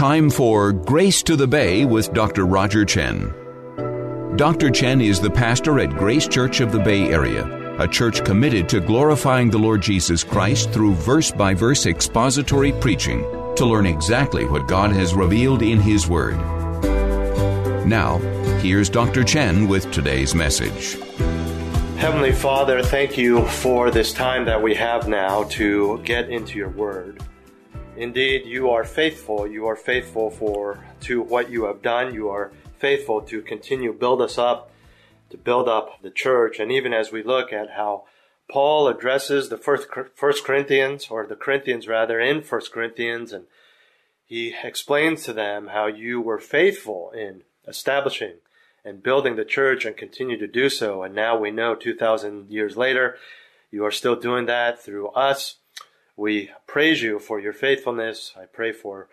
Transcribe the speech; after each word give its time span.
Time 0.00 0.30
for 0.30 0.72
Grace 0.72 1.22
to 1.24 1.36
the 1.36 1.46
Bay 1.46 1.84
with 1.84 2.14
Dr. 2.14 2.46
Roger 2.46 2.86
Chen. 2.86 3.34
Dr. 4.36 4.70
Chen 4.70 5.02
is 5.02 5.20
the 5.20 5.28
pastor 5.28 5.78
at 5.78 5.90
Grace 5.90 6.26
Church 6.26 6.60
of 6.60 6.72
the 6.72 6.78
Bay 6.78 7.12
Area, 7.12 7.44
a 7.78 7.86
church 7.86 8.24
committed 8.24 8.66
to 8.70 8.80
glorifying 8.80 9.50
the 9.50 9.58
Lord 9.58 9.82
Jesus 9.82 10.24
Christ 10.24 10.70
through 10.70 10.94
verse 10.94 11.30
by 11.30 11.52
verse 11.52 11.84
expository 11.84 12.72
preaching 12.72 13.20
to 13.56 13.66
learn 13.66 13.84
exactly 13.84 14.46
what 14.46 14.66
God 14.66 14.90
has 14.92 15.12
revealed 15.12 15.60
in 15.60 15.78
His 15.78 16.08
Word. 16.08 16.38
Now, 17.86 18.16
here's 18.62 18.88
Dr. 18.88 19.22
Chen 19.22 19.68
with 19.68 19.92
today's 19.92 20.34
message. 20.34 20.94
Heavenly 21.98 22.32
Father, 22.32 22.82
thank 22.82 23.18
you 23.18 23.46
for 23.48 23.90
this 23.90 24.14
time 24.14 24.46
that 24.46 24.62
we 24.62 24.74
have 24.76 25.08
now 25.08 25.44
to 25.50 26.00
get 26.04 26.30
into 26.30 26.56
your 26.56 26.70
Word. 26.70 27.22
Indeed, 28.00 28.46
you 28.46 28.70
are 28.70 28.84
faithful. 28.84 29.46
You 29.46 29.66
are 29.66 29.76
faithful 29.76 30.30
for 30.30 30.82
to 31.02 31.20
what 31.20 31.50
you 31.50 31.64
have 31.64 31.82
done. 31.82 32.14
You 32.14 32.30
are 32.30 32.50
faithful 32.78 33.20
to 33.20 33.42
continue 33.42 33.92
build 33.92 34.22
us 34.22 34.38
up, 34.38 34.70
to 35.28 35.36
build 35.36 35.68
up 35.68 36.00
the 36.00 36.10
church. 36.10 36.58
And 36.58 36.72
even 36.72 36.94
as 36.94 37.12
we 37.12 37.22
look 37.22 37.52
at 37.52 37.72
how 37.72 38.04
Paul 38.50 38.88
addresses 38.88 39.50
the 39.50 39.58
first, 39.58 39.86
first 40.14 40.44
Corinthians, 40.44 41.08
or 41.10 41.26
the 41.26 41.36
Corinthians 41.36 41.86
rather, 41.86 42.18
in 42.18 42.40
First 42.40 42.72
Corinthians, 42.72 43.34
and 43.34 43.44
he 44.24 44.54
explains 44.64 45.24
to 45.24 45.34
them 45.34 45.66
how 45.66 45.86
you 45.86 46.22
were 46.22 46.40
faithful 46.40 47.10
in 47.10 47.42
establishing 47.68 48.36
and 48.82 49.02
building 49.02 49.36
the 49.36 49.44
church 49.44 49.84
and 49.84 49.94
continue 49.94 50.38
to 50.38 50.46
do 50.46 50.70
so. 50.70 51.02
And 51.02 51.14
now 51.14 51.38
we 51.38 51.50
know 51.50 51.74
2,000 51.74 52.50
years 52.50 52.78
later, 52.78 53.18
you 53.70 53.84
are 53.84 53.90
still 53.90 54.16
doing 54.16 54.46
that 54.46 54.82
through 54.82 55.08
us 55.08 55.56
we 56.16 56.50
praise 56.66 57.02
you 57.02 57.18
for 57.18 57.40
your 57.40 57.52
faithfulness. 57.52 58.32
I 58.36 58.44
pray 58.44 58.72
for 58.72 59.08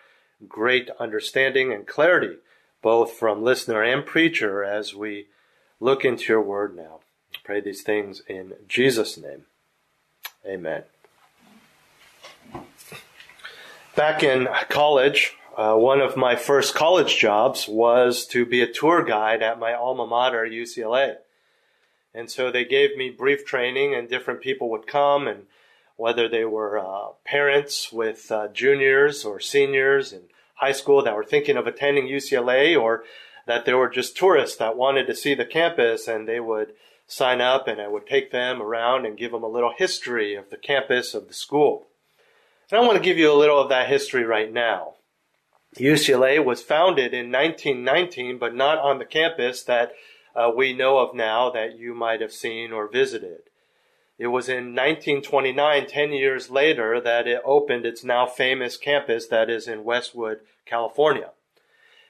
great 0.48 0.90
understanding 1.00 1.72
and 1.72 1.88
clarity, 1.88 2.38
both 2.82 3.14
from 3.14 3.44
listener 3.44 3.82
and 3.82 4.06
preacher, 4.06 4.64
as 4.64 4.94
we 4.94 5.28
look 5.80 6.06
into 6.06 6.34
your 6.34 6.42
word 6.42 6.76
now. 6.76 7.00
I 7.34 7.38
pray 7.44 7.62
these 7.62 7.82
things 7.82 8.22
in 8.28 8.54
Jesus' 8.68 9.18
name. 9.18 9.46
Amen. 10.46 10.84
Back 13.96 14.22
in 14.22 14.48
college, 14.70 15.34
uh, 15.58 15.76
one 15.76 16.02
of 16.02 16.16
my 16.16 16.36
first 16.36 16.76
college 16.76 17.18
jobs 17.18 17.68
was 17.68 18.28
to 18.28 18.46
be 18.46 18.62
a 18.62 18.72
tour 18.72 19.04
guide 19.04 19.42
at 19.42 19.60
my 19.60 19.74
alma 19.74 20.06
mater, 20.06 20.46
UCLA. 20.46 21.16
And 22.14 22.30
so 22.30 22.52
they 22.52 22.64
gave 22.64 22.96
me 22.96 23.10
brief 23.10 23.46
training, 23.46 23.96
and 23.96 24.08
different 24.08 24.42
people 24.42 24.70
would 24.70 24.88
come 24.88 25.28
and 25.28 25.48
whether 25.98 26.30
they 26.30 26.46
were 26.46 26.80
uh, 26.80 27.10
parents 27.26 27.92
with 27.92 28.32
uh, 28.32 28.48
juniors 28.50 29.26
or 29.26 29.40
seniors 29.40 30.14
in 30.14 30.22
high 30.56 30.72
school 30.72 31.04
that 31.04 31.16
were 31.16 31.24
thinking 31.24 31.58
of 31.58 31.68
attending 31.68 32.08
UCLA 32.08 32.80
or 32.80 33.04
that 33.48 33.66
they 33.66 33.74
were 33.74 33.90
just 33.90 34.16
tourists 34.16 34.58
that 34.58 34.78
wanted 34.78 35.08
to 35.08 35.16
see 35.16 35.34
the 35.34 35.46
campus 35.46 36.08
and 36.08 36.28
they 36.28 36.40
would 36.40 36.74
sign 37.08 37.42
up 37.42 37.68
and 37.68 37.82
I 37.82 37.88
would 37.88 38.06
take 38.06 38.32
them 38.32 38.62
around 38.62 39.06
and 39.06 39.18
give 39.18 39.32
them 39.32 39.44
a 39.44 39.50
little 39.50 39.74
history 39.76 40.36
of 40.36 40.50
the 40.50 40.58
campus 40.58 41.14
of 41.14 41.28
the 41.28 41.34
school. 41.34 41.88
And 42.70 42.80
I 42.80 42.86
want 42.86 42.98
to 42.98 43.04
give 43.04 43.18
you 43.18 43.32
a 43.32 43.36
little 43.36 43.60
of 43.60 43.70
that 43.70 43.88
history 43.88 44.24
right 44.24 44.52
now. 44.52 44.96
UCLA 45.78 46.44
was 46.44 46.62
founded 46.62 47.14
in 47.14 47.32
1919, 47.32 48.38
but 48.38 48.56
not 48.56 48.78
on 48.78 49.00
the 49.00 49.06
campus 49.06 49.64
that 49.64 49.94
uh, 50.36 50.52
we 50.56 50.74
know 50.74 50.98
of 50.98 51.16
now 51.16 51.50
that 51.50 51.78
you 51.78 51.94
might 51.94 52.22
have 52.22 52.32
seen 52.32 52.72
or 52.72 52.88
visited. 52.88 53.42
It 54.20 54.28
was 54.28 54.50
in 54.50 54.74
1929, 54.74 55.86
10 55.86 56.12
years 56.12 56.50
later, 56.50 57.00
that 57.00 57.28
it 57.28 57.42
opened 57.46 57.86
its 57.86 58.04
now 58.04 58.26
famous 58.26 58.76
campus 58.76 59.28
that 59.28 59.50
is 59.50 59.68
in 59.68 59.84
Westwood, 59.84 60.40
California. 60.66 61.32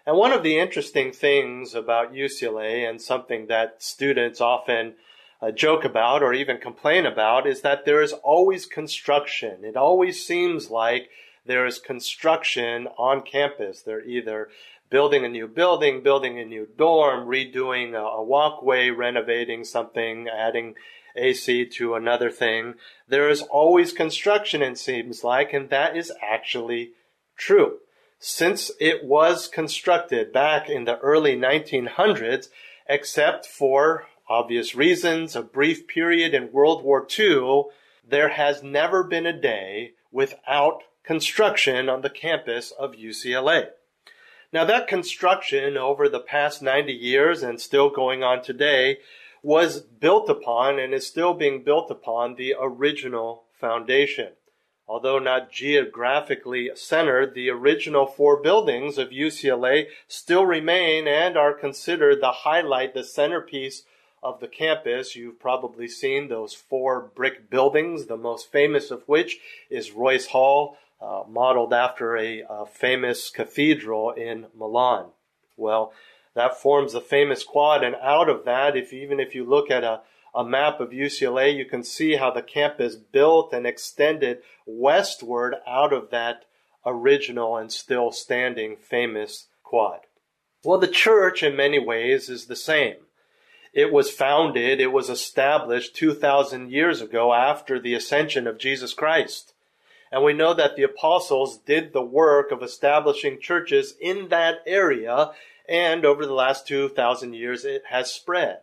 And 0.06 0.16
one 0.16 0.32
of 0.32 0.42
the 0.42 0.58
interesting 0.58 1.12
things 1.12 1.76
about 1.76 2.14
UCLA 2.14 2.90
and 2.90 3.02
something 3.02 3.48
that 3.48 3.84
students 3.84 4.40
often 4.40 4.94
uh, 5.42 5.52
joke 5.52 5.84
about 5.84 6.24
or 6.24 6.34
even 6.34 6.60
complain 6.60 7.06
about 7.06 7.46
is 7.46 7.60
that 7.62 7.84
there 7.84 8.02
is 8.02 8.14
always 8.14 8.66
construction. 8.66 9.66
It 9.66 9.76
always 9.76 10.26
seems 10.26 10.72
like 10.72 11.10
there 11.46 11.66
is 11.66 11.78
construction 11.78 12.88
on 12.98 13.22
campus. 13.22 13.82
They're 13.82 14.06
either 14.06 14.48
building 14.90 15.26
a 15.26 15.30
new 15.30 15.48
building, 15.48 16.02
building 16.02 16.40
a 16.40 16.46
new 16.46 16.68
dorm, 16.78 17.28
redoing 17.28 17.94
a, 17.94 18.04
a 18.04 18.24
walkway, 18.24 18.90
renovating 18.90 19.66
something, 19.66 20.30
adding 20.30 20.76
AC 21.18 21.66
to 21.66 21.96
another 21.96 22.30
thing. 22.30 22.76
There 23.08 23.30
is 23.30 23.42
always 23.42 23.92
construction, 23.92 24.62
it 24.62 24.78
seems 24.78 25.24
like, 25.24 25.54
and 25.54 25.70
that 25.70 25.98
is 25.98 26.12
actually 26.22 26.92
true. 27.38 27.80
Since 28.20 28.72
it 28.80 29.04
was 29.04 29.48
constructed 29.48 30.34
back 30.34 30.70
in 30.70 30.86
the 30.86 30.98
early 31.00 31.36
1900s, 31.36 32.50
except 32.88 33.46
for 33.46 34.08
obvious 34.30 34.76
reasons, 34.76 35.36
a 35.36 35.42
brief 35.42 35.88
period 35.88 36.34
in 36.34 36.52
World 36.52 36.84
War 36.84 37.06
II, 37.18 37.66
there 38.08 38.30
has 38.30 38.64
never 38.64 39.04
been 39.04 39.26
a 39.26 39.40
day 39.40 39.92
without 40.12 40.84
construction 41.04 41.90
on 41.90 42.02
the 42.02 42.10
campus 42.10 42.72
of 42.72 42.94
UCLA. 42.94 43.68
Now 44.52 44.66
that 44.66 44.88
construction 44.88 45.78
over 45.78 46.08
the 46.08 46.20
past 46.20 46.62
90 46.62 46.94
years 46.94 47.44
and 47.44 47.60
still 47.60 47.90
going 47.90 48.24
on 48.24 48.42
today 48.42 48.98
was 49.44 49.82
built 49.82 50.30
upon 50.30 50.80
and 50.80 50.94
is 50.94 51.08
still 51.08 51.34
being 51.34 51.64
built 51.64 51.90
upon 51.92 52.36
the 52.36 52.56
original 52.60 53.44
foundation. 53.60 54.34
Although 54.88 55.20
not 55.20 55.52
geographically 55.52 56.72
centered, 56.76 57.34
the 57.34 57.50
original 57.50 58.06
four 58.06 58.42
buildings 58.42 58.98
of 58.98 59.10
UCLA 59.10 59.88
still 60.08 60.46
remain 60.46 61.08
and 61.08 61.38
are 61.38 61.54
considered 61.54 62.22
the 62.22 62.32
highlight, 62.32 62.94
the 62.94 63.04
centerpiece 63.04 63.84
of 64.24 64.40
the 64.40 64.48
campus. 64.48 65.16
You've 65.16 65.40
probably 65.40 65.90
seen 65.90 66.30
those 66.30 66.54
four 66.54 67.12
brick 67.16 67.50
buildings, 67.50 68.06
the 68.06 68.18
most 68.18 68.50
famous 68.50 68.90
of 68.90 69.04
which 69.08 69.40
is 69.70 69.92
Royce 69.92 70.28
Hall, 70.28 70.78
uh, 71.02 71.24
modeled 71.28 71.74
after 71.74 72.18
a, 72.18 72.44
a 72.50 72.66
famous 72.66 73.30
cathedral 73.30 74.12
in 74.12 74.48
Milan. 74.58 75.08
Well, 75.58 75.92
that 76.38 76.62
forms 76.62 76.94
the 76.94 77.02
famous 77.02 77.44
quad. 77.44 77.84
And 77.84 77.96
out 77.96 78.30
of 78.30 78.46
that, 78.46 78.78
if 78.78 78.94
even 78.94 79.20
if 79.20 79.34
you 79.34 79.44
look 79.44 79.72
at 79.72 79.84
a, 79.84 80.02
a 80.36 80.46
map 80.46 80.80
of 80.80 80.92
UCLA, 80.92 81.56
you 81.56 81.66
can 81.66 81.84
see 81.84 82.18
how 82.18 82.30
the 82.30 82.44
campus 82.44 82.96
built 82.96 83.54
and 83.54 83.66
extended 83.66 84.44
westward 84.68 85.56
out 85.68 85.92
of 85.92 86.12
that 86.12 86.46
original 86.86 87.58
and 87.58 87.72
still 87.72 88.12
standing 88.12 88.76
famous 88.78 89.48
quad. 89.64 90.02
Well, 90.64 90.78
the 90.78 90.88
church 90.88 91.42
in 91.42 91.56
many 91.56 91.80
ways 91.80 92.30
is 92.30 92.46
the 92.46 92.56
same. 92.56 92.98
It 93.74 93.92
was 93.92 94.12
founded, 94.12 94.80
it 94.80 94.92
was 94.92 95.10
established 95.10 95.96
2,000 95.96 96.72
years 96.72 97.02
ago 97.02 97.34
after 97.34 97.80
the 97.80 97.96
ascension 97.96 98.46
of 98.46 98.60
Jesus 98.60 98.94
Christ. 98.94 99.54
And 100.12 100.24
we 100.24 100.34
know 100.34 100.54
that 100.54 100.76
the 100.76 100.84
apostles 100.84 101.58
did 101.58 101.94
the 101.94 102.02
work 102.02 102.52
of 102.52 102.62
establishing 102.62 103.40
churches 103.42 103.96
in 104.00 104.30
that 104.30 104.60
area 104.68 105.32
and 105.68 106.06
over 106.06 106.26
the 106.26 106.34
last 106.34 106.68
2,000 106.68 107.34
years, 107.34 107.66
it 107.66 107.84
has 107.90 108.12
spread. 108.12 108.60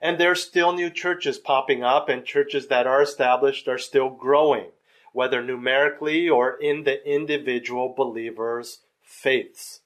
And 0.00 0.18
there's 0.18 0.42
still 0.42 0.72
new 0.72 0.90
churches 0.90 1.38
popping 1.38 1.82
up 1.82 2.08
and 2.08 2.24
churches 2.24 2.68
that 2.68 2.86
are 2.86 3.02
established 3.02 3.68
are 3.68 3.78
still 3.78 4.10
growing, 4.10 4.70
whether 5.12 5.42
numerically 5.42 6.28
or 6.28 6.56
in 6.60 6.84
the 6.84 7.04
individual 7.08 7.94
believers' 7.96 8.80
faiths. 9.02 9.80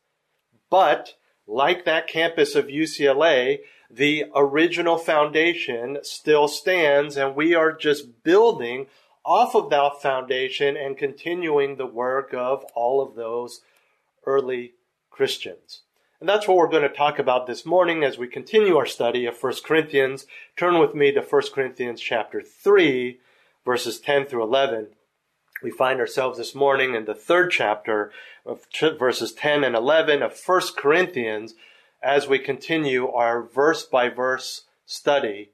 But, 0.70 1.14
like 1.46 1.84
that 1.84 2.06
campus 2.06 2.54
of 2.54 2.66
UCLA, 2.66 3.60
the 3.90 4.24
original 4.34 4.96
foundation 4.96 5.98
still 6.02 6.48
stands 6.48 7.16
and 7.16 7.36
we 7.36 7.54
are 7.54 7.72
just 7.72 8.22
building 8.22 8.86
off 9.24 9.54
of 9.54 9.70
that 9.70 10.00
foundation 10.00 10.76
and 10.76 10.96
continuing 10.96 11.76
the 11.76 11.86
work 11.86 12.34
of 12.34 12.64
all 12.74 13.00
of 13.00 13.14
those 13.14 13.60
early 14.26 14.72
Christians. 15.10 15.81
And 16.22 16.28
that's 16.28 16.46
what 16.46 16.56
we're 16.56 16.68
going 16.68 16.88
to 16.88 16.88
talk 16.88 17.18
about 17.18 17.48
this 17.48 17.66
morning 17.66 18.04
as 18.04 18.16
we 18.16 18.28
continue 18.28 18.76
our 18.76 18.86
study 18.86 19.26
of 19.26 19.42
1 19.42 19.54
Corinthians. 19.64 20.24
Turn 20.56 20.78
with 20.78 20.94
me 20.94 21.10
to 21.10 21.20
1 21.20 21.42
Corinthians 21.52 22.00
chapter 22.00 22.40
3, 22.40 23.18
verses 23.64 23.98
10 23.98 24.26
through 24.26 24.44
11. 24.44 24.90
We 25.64 25.72
find 25.72 25.98
ourselves 25.98 26.38
this 26.38 26.54
morning 26.54 26.94
in 26.94 27.06
the 27.06 27.14
third 27.16 27.50
chapter 27.50 28.12
of 28.46 28.60
verses 29.00 29.32
10 29.32 29.64
and 29.64 29.74
11 29.74 30.22
of 30.22 30.40
1 30.46 30.60
Corinthians 30.78 31.54
as 32.00 32.28
we 32.28 32.38
continue 32.38 33.08
our 33.08 33.42
verse 33.42 33.82
by 33.82 34.08
verse 34.08 34.66
study 34.86 35.50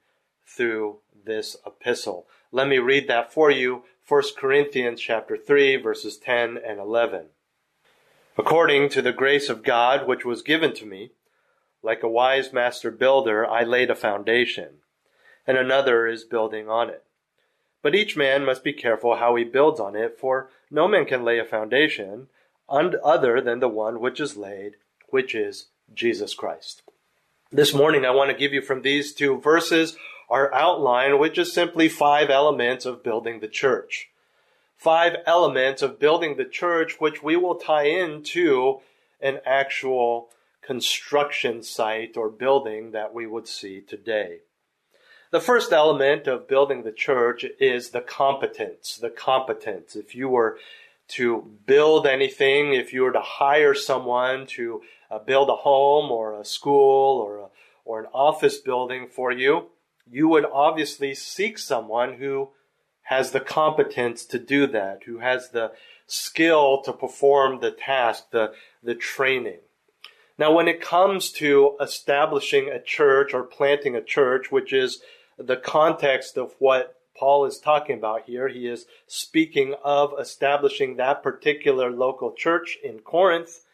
through 0.46 0.98
this 1.24 1.56
epistle. 1.64 2.26
Let 2.52 2.68
me 2.68 2.76
read 2.76 3.08
that 3.08 3.32
for 3.32 3.50
you. 3.50 3.84
1 4.06 4.22
Corinthians 4.36 5.00
chapter 5.00 5.38
3 5.38 5.76
verses 5.76 6.18
10 6.18 6.58
and 6.58 6.78
11. 6.78 7.28
According 8.38 8.90
to 8.90 9.02
the 9.02 9.12
grace 9.12 9.48
of 9.48 9.64
God 9.64 10.06
which 10.06 10.24
was 10.24 10.42
given 10.42 10.72
to 10.74 10.86
me, 10.86 11.10
like 11.82 12.04
a 12.04 12.08
wise 12.08 12.52
master 12.52 12.92
builder, 12.92 13.44
I 13.44 13.64
laid 13.64 13.90
a 13.90 13.96
foundation, 13.96 14.76
and 15.44 15.58
another 15.58 16.06
is 16.06 16.22
building 16.22 16.68
on 16.68 16.88
it. 16.88 17.02
But 17.82 17.96
each 17.96 18.16
man 18.16 18.44
must 18.44 18.62
be 18.62 18.72
careful 18.72 19.16
how 19.16 19.34
he 19.34 19.42
builds 19.42 19.80
on 19.80 19.96
it, 19.96 20.18
for 20.20 20.50
no 20.70 20.86
man 20.86 21.04
can 21.04 21.24
lay 21.24 21.40
a 21.40 21.44
foundation 21.44 22.28
other 22.68 23.40
than 23.40 23.58
the 23.58 23.68
one 23.68 23.98
which 23.98 24.20
is 24.20 24.36
laid, 24.36 24.74
which 25.08 25.34
is 25.34 25.66
Jesus 25.92 26.32
Christ. 26.32 26.82
This 27.50 27.74
morning 27.74 28.04
I 28.04 28.10
want 28.10 28.30
to 28.30 28.36
give 28.36 28.52
you 28.52 28.62
from 28.62 28.82
these 28.82 29.12
two 29.12 29.40
verses 29.40 29.96
our 30.30 30.54
outline, 30.54 31.18
which 31.18 31.38
is 31.38 31.52
simply 31.52 31.88
five 31.88 32.30
elements 32.30 32.86
of 32.86 33.02
building 33.02 33.40
the 33.40 33.48
church. 33.48 34.10
Five 34.78 35.16
elements 35.26 35.82
of 35.82 35.98
building 35.98 36.36
the 36.36 36.44
church, 36.44 37.00
which 37.00 37.20
we 37.20 37.36
will 37.36 37.56
tie 37.56 37.88
into 37.88 38.78
an 39.20 39.40
actual 39.44 40.30
construction 40.62 41.64
site 41.64 42.16
or 42.16 42.30
building 42.30 42.92
that 42.92 43.12
we 43.12 43.26
would 43.26 43.48
see 43.48 43.80
today. 43.80 44.38
The 45.32 45.40
first 45.40 45.72
element 45.72 46.28
of 46.28 46.46
building 46.46 46.84
the 46.84 46.92
church 46.92 47.44
is 47.58 47.90
the 47.90 48.00
competence. 48.00 48.96
The 48.96 49.10
competence. 49.10 49.96
If 49.96 50.14
you 50.14 50.28
were 50.28 50.58
to 51.08 51.50
build 51.66 52.06
anything, 52.06 52.72
if 52.72 52.92
you 52.92 53.02
were 53.02 53.12
to 53.12 53.20
hire 53.20 53.74
someone 53.74 54.46
to 54.46 54.82
uh, 55.10 55.18
build 55.18 55.48
a 55.48 55.56
home 55.56 56.12
or 56.12 56.40
a 56.40 56.44
school 56.44 57.18
or 57.18 57.38
a, 57.38 57.46
or 57.84 57.98
an 57.98 58.06
office 58.14 58.58
building 58.58 59.08
for 59.08 59.32
you, 59.32 59.66
you 60.08 60.28
would 60.28 60.44
obviously 60.44 61.14
seek 61.14 61.58
someone 61.58 62.14
who 62.14 62.50
has 63.08 63.30
the 63.30 63.40
competence 63.40 64.26
to 64.26 64.38
do 64.38 64.66
that, 64.66 65.02
who 65.06 65.18
has 65.18 65.48
the 65.48 65.72
skill 66.06 66.82
to 66.82 66.92
perform 66.92 67.58
the 67.58 67.70
task, 67.70 68.30
the, 68.32 68.52
the 68.82 68.94
training. 68.94 69.60
Now, 70.36 70.52
when 70.52 70.68
it 70.68 70.82
comes 70.82 71.32
to 71.32 71.74
establishing 71.80 72.68
a 72.68 72.82
church 72.82 73.32
or 73.32 73.44
planting 73.44 73.96
a 73.96 74.02
church, 74.02 74.52
which 74.52 74.74
is 74.74 75.00
the 75.38 75.56
context 75.56 76.36
of 76.36 76.54
what 76.58 76.96
Paul 77.16 77.46
is 77.46 77.58
talking 77.58 77.96
about 77.96 78.24
here, 78.26 78.48
he 78.48 78.66
is 78.66 78.84
speaking 79.06 79.74
of 79.82 80.12
establishing 80.20 80.96
that 80.96 81.22
particular 81.22 81.90
local 81.90 82.32
church 82.32 82.76
in 82.84 82.98
Corinth 82.98 83.64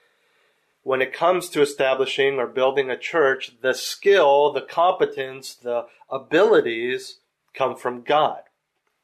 when 0.84 1.02
it 1.02 1.12
comes 1.12 1.48
to 1.48 1.60
establishing 1.60 2.38
or 2.38 2.46
building 2.46 2.88
a 2.88 2.96
church, 2.96 3.56
the 3.62 3.74
skill, 3.74 4.52
the 4.52 4.60
competence, 4.60 5.54
the 5.56 5.86
abilities 6.08 7.18
come 7.52 7.74
from 7.74 8.02
God. 8.02 8.43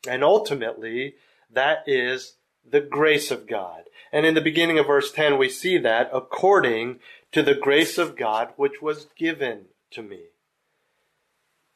And 0.07 0.25
ultimately, 0.25 1.15
that 1.51 1.85
is 1.87 2.35
the 2.69 2.81
grace 2.81 3.31
of 3.31 3.47
God. 3.47 3.85
And 4.13 4.27
in 4.27 4.35
the 4.35 4.41
beginning 4.41 4.79
of 4.79 4.87
verse 4.87 5.13
10, 5.13 5.39
we 5.39 5.49
see 5.49 5.79
that 5.79 6.11
according 6.13 7.01
to 7.33 7.43
the 7.43 7.55
grace 7.55 7.99
of 7.99 8.17
God 8.17 8.51
which 8.57 8.83
was 8.83 9.07
given 9.17 9.67
to 9.93 10.03
me. 10.03 10.25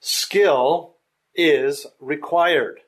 Skill 0.00 0.97
is 1.35 1.87
required. 2.00 2.81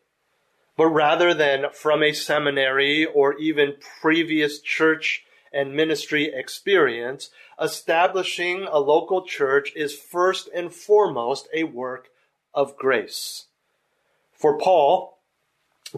But 0.76 0.88
rather 0.88 1.32
than 1.32 1.66
from 1.72 2.02
a 2.02 2.12
seminary 2.12 3.06
or 3.06 3.34
even 3.38 3.76
previous 4.00 4.60
church 4.60 5.24
and 5.52 5.74
ministry 5.74 6.30
experience, 6.34 7.30
establishing 7.60 8.66
a 8.70 8.78
local 8.78 9.22
church 9.22 9.72
is 9.74 9.96
first 9.96 10.48
and 10.54 10.72
foremost 10.72 11.48
a 11.54 11.64
work 11.64 12.08
of 12.52 12.76
grace. 12.76 13.46
For 14.32 14.58
Paul, 14.58 15.15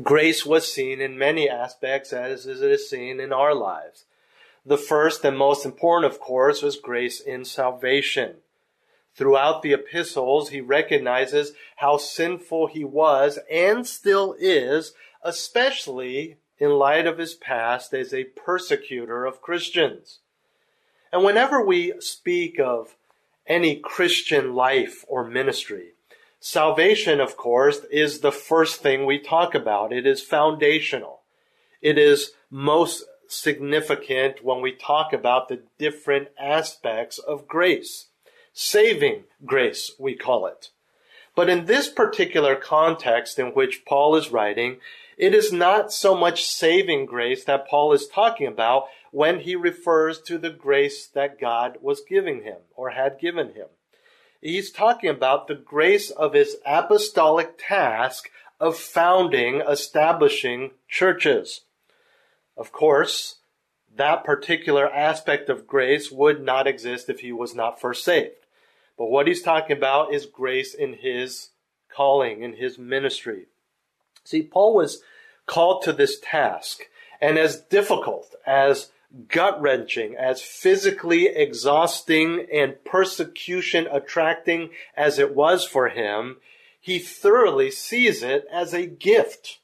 grace 0.02 0.44
was 0.44 0.72
seen 0.72 1.00
in 1.00 1.18
many 1.18 1.48
aspects 1.48 2.12
as 2.12 2.46
it 2.46 2.62
is 2.62 2.88
seen 2.88 3.20
in 3.20 3.32
our 3.32 3.54
lives. 3.54 4.04
The 4.64 4.76
first 4.76 5.24
and 5.24 5.38
most 5.38 5.64
important, 5.64 6.12
of 6.12 6.20
course, 6.20 6.62
was 6.62 6.76
grace 6.76 7.20
in 7.20 7.44
salvation. 7.44 8.36
Throughout 9.14 9.62
the 9.62 9.72
epistles, 9.72 10.50
he 10.50 10.60
recognizes 10.60 11.52
how 11.76 11.96
sinful 11.96 12.68
he 12.68 12.84
was 12.84 13.38
and 13.50 13.86
still 13.86 14.36
is, 14.38 14.92
especially 15.22 16.36
in 16.58 16.70
light 16.70 17.06
of 17.06 17.18
his 17.18 17.34
past 17.34 17.94
as 17.94 18.12
a 18.12 18.24
persecutor 18.24 19.24
of 19.24 19.40
Christians. 19.40 20.18
And 21.12 21.24
whenever 21.24 21.64
we 21.64 21.94
speak 22.00 22.60
of 22.60 22.96
any 23.46 23.76
Christian 23.76 24.54
life 24.54 25.04
or 25.08 25.26
ministry, 25.26 25.94
salvation, 26.40 27.20
of 27.20 27.36
course, 27.36 27.80
is 27.90 28.20
the 28.20 28.32
first 28.32 28.80
thing 28.80 29.04
we 29.06 29.18
talk 29.18 29.54
about. 29.54 29.92
It 29.92 30.06
is 30.06 30.22
foundational. 30.22 31.20
It 31.80 31.98
is 31.98 32.32
most 32.50 33.04
significant 33.28 34.44
when 34.44 34.60
we 34.60 34.72
talk 34.72 35.12
about 35.12 35.48
the 35.48 35.62
different 35.78 36.28
aspects 36.38 37.18
of 37.18 37.46
grace. 37.46 38.06
Saving 38.52 39.24
grace, 39.44 39.92
we 39.98 40.16
call 40.16 40.46
it. 40.46 40.70
But 41.36 41.48
in 41.48 41.66
this 41.66 41.88
particular 41.88 42.56
context 42.56 43.38
in 43.38 43.48
which 43.48 43.84
Paul 43.84 44.16
is 44.16 44.32
writing, 44.32 44.78
it 45.16 45.34
is 45.34 45.52
not 45.52 45.92
so 45.92 46.16
much 46.16 46.44
saving 46.44 47.06
grace 47.06 47.44
that 47.44 47.68
Paul 47.68 47.92
is 47.92 48.08
talking 48.08 48.46
about 48.46 48.86
when 49.10 49.40
he 49.40 49.54
refers 49.54 50.20
to 50.22 50.38
the 50.38 50.50
grace 50.50 51.06
that 51.06 51.40
God 51.40 51.78
was 51.80 52.02
giving 52.08 52.42
him 52.42 52.58
or 52.74 52.90
had 52.90 53.20
given 53.20 53.54
him. 53.54 53.66
He's 54.40 54.70
talking 54.70 55.10
about 55.10 55.48
the 55.48 55.54
grace 55.54 56.10
of 56.10 56.34
his 56.34 56.56
apostolic 56.64 57.54
task 57.58 58.30
of 58.60 58.76
founding, 58.76 59.60
establishing 59.60 60.72
churches. 60.88 61.62
Of 62.56 62.72
course, 62.72 63.36
that 63.94 64.24
particular 64.24 64.92
aspect 64.92 65.48
of 65.48 65.66
grace 65.66 66.10
would 66.10 66.42
not 66.42 66.66
exist 66.66 67.08
if 67.08 67.20
he 67.20 67.32
was 67.32 67.54
not 67.54 67.80
first 67.80 68.04
saved. 68.04 68.46
But 68.96 69.10
what 69.10 69.26
he's 69.26 69.42
talking 69.42 69.76
about 69.76 70.12
is 70.12 70.26
grace 70.26 70.74
in 70.74 70.94
his 70.94 71.50
calling, 71.88 72.42
in 72.42 72.54
his 72.54 72.78
ministry. 72.78 73.46
See, 74.24 74.42
Paul 74.42 74.74
was 74.74 75.02
called 75.46 75.82
to 75.82 75.92
this 75.92 76.20
task, 76.20 76.82
and 77.20 77.38
as 77.38 77.60
difficult, 77.60 78.34
as 78.46 78.90
gut 79.28 79.60
wrenching, 79.60 80.14
as 80.16 80.42
physically 80.42 81.26
exhausting 81.26 82.46
and 82.52 82.84
persecution 82.84 83.86
attracting 83.90 84.70
as 84.96 85.18
it 85.18 85.34
was 85.34 85.64
for 85.64 85.88
him, 85.88 86.38
he 86.80 86.98
thoroughly 86.98 87.70
sees 87.70 88.22
it 88.22 88.46
as 88.52 88.72
a 88.72 88.86
gift, 88.86 89.58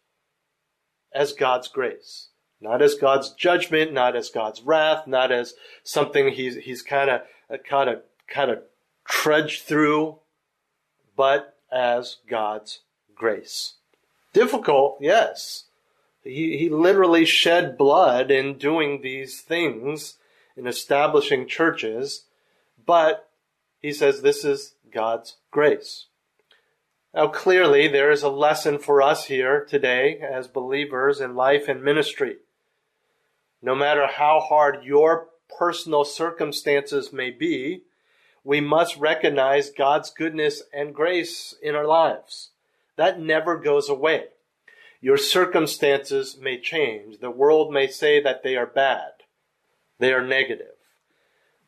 as 1.13 1.33
God's 1.33 1.69
grace. 1.69 2.29
Not 2.61 2.81
as 2.81 2.95
God's 2.95 3.33
judgment, 3.33 3.93
not 3.93 4.17
as 4.17 4.31
God's 4.31 4.63
wrath, 4.63 5.07
not 5.07 5.31
as 5.31 5.55
something 5.83 6.29
he's, 6.29 6.57
he's 6.57 6.83
kind 6.83 7.11
of, 7.11 7.21
uh, 7.51 7.59
kind 7.59 7.91
of, 7.91 8.03
kind 8.27 8.51
of 8.51 8.63
trudged 9.07 9.63
through, 9.63 10.19
but 11.17 11.57
as 11.71 12.17
God's 12.29 12.81
grace. 13.15 13.75
Difficult, 14.33 14.97
yes. 15.01 15.65
He, 16.25 16.57
he 16.57 16.69
literally 16.69 17.25
shed 17.25 17.77
blood 17.77 18.31
in 18.31 18.59
doing 18.59 19.03
these 19.03 19.41
things, 19.41 20.17
in 20.57 20.67
establishing 20.67 21.47
churches, 21.47 22.25
but 22.85 23.29
he 23.81 23.93
says 23.93 24.23
this 24.23 24.45
is 24.45 24.75
God's 24.91 25.37
grace. 25.51 26.07
Now, 27.13 27.29
clearly, 27.29 27.87
there 27.87 28.11
is 28.11 28.23
a 28.23 28.29
lesson 28.29 28.79
for 28.79 29.01
us 29.01 29.27
here 29.27 29.65
today 29.65 30.19
as 30.19 30.49
believers 30.49 31.21
in 31.21 31.37
life 31.37 31.69
and 31.69 31.83
ministry. 31.83 32.39
No 33.63 33.75
matter 33.75 34.07
how 34.07 34.41
hard 34.41 34.85
your 34.85 35.29
personal 35.57 36.05
circumstances 36.05 37.13
may 37.13 37.31
be, 37.31 37.83
we 38.43 38.61
must 38.61 38.97
recognize 38.97 39.71
God's 39.71 40.11
goodness 40.11 40.63
and 40.73 40.95
grace 40.95 41.55
in 41.63 41.75
our 41.75 41.87
lives. 41.87 42.51
That 42.97 43.21
never 43.21 43.57
goes 43.57 43.89
away. 43.89 44.25
Your 45.05 45.19
circumstances 45.19 46.39
may 46.41 46.59
change. 46.59 47.19
The 47.19 47.31
world 47.31 47.71
may 47.71 47.89
say 47.89 48.23
that 48.23 48.43
they 48.43 48.57
are 48.57 48.65
bad. 48.65 49.11
They 49.99 50.15
are 50.15 50.27
negative. 50.27 50.79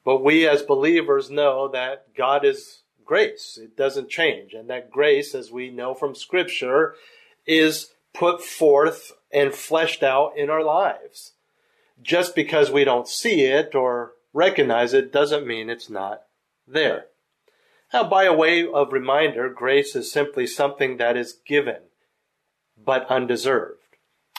But 0.06 0.24
we 0.24 0.48
as 0.48 0.62
believers 0.62 1.28
know 1.28 1.68
that 1.68 2.14
God 2.16 2.46
is 2.46 2.80
grace. 3.04 3.58
It 3.62 3.76
doesn't 3.76 4.08
change. 4.08 4.54
And 4.54 4.70
that 4.70 4.90
grace, 4.90 5.34
as 5.34 5.52
we 5.52 5.68
know 5.68 5.92
from 5.92 6.14
scripture, 6.14 6.94
is 7.46 7.90
put 8.14 8.42
forth 8.42 9.12
and 9.30 9.52
fleshed 9.52 10.02
out 10.02 10.32
in 10.38 10.48
our 10.48 10.64
lives. 10.64 11.32
Just 12.00 12.34
because 12.34 12.70
we 12.70 12.84
don't 12.84 13.06
see 13.06 13.42
it 13.42 13.74
or 13.74 14.12
recognize 14.32 14.94
it 14.94 15.12
doesn't 15.12 15.46
mean 15.46 15.68
it's 15.68 15.90
not 15.90 16.22
there. 16.66 17.08
Now, 17.92 18.04
by 18.04 18.24
a 18.24 18.32
way 18.32 18.66
of 18.66 18.94
reminder, 18.94 19.50
grace 19.50 19.94
is 19.94 20.10
simply 20.10 20.46
something 20.46 20.96
that 20.96 21.18
is 21.18 21.34
given, 21.46 21.82
but 22.82 23.06
undeserved. 23.10 23.80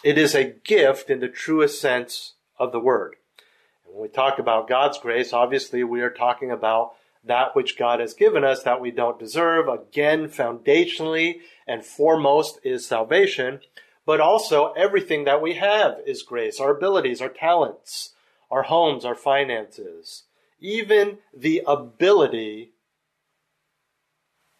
It 0.04 0.18
is 0.18 0.36
a 0.36 0.44
gift 0.44 1.10
in 1.10 1.20
the 1.20 1.28
truest 1.28 1.82
sense 1.82 2.34
of 2.60 2.72
the 2.72 2.80
word. 2.80 3.16
And 3.86 3.96
when 3.96 4.04
we 4.04 4.10
talk 4.10 4.40
about 4.40 4.68
God's 4.68 5.00
grace, 5.00 5.34
obviously 5.34 5.84
we 5.84 6.02
are 6.02 6.10
talking 6.10 6.52
about 6.52 6.94
that 7.24 7.56
which 7.56 7.78
God 7.78 8.00
has 8.00 8.14
given 8.14 8.44
us 8.44 8.64
that 8.64 8.82
we 8.82 8.92
don't 8.92 9.20
deserve. 9.20 9.68
Again, 9.68 10.30
foundationally 10.30 11.40
and 11.68 11.84
foremost 11.84 12.60
is 12.64 12.88
salvation, 12.88 13.60
but 14.06 14.22
also 14.22 14.72
everything 14.74 15.26
that 15.26 15.42
we 15.42 15.56
have 15.56 15.98
is 16.06 16.24
grace. 16.24 16.60
Our 16.60 16.76
abilities, 16.76 17.22
our 17.22 17.30
talents, 17.30 18.14
our 18.50 18.64
homes, 18.64 19.04
our 19.04 19.16
finances, 19.16 20.24
even 20.60 21.20
the 21.36 21.62
ability, 21.68 22.72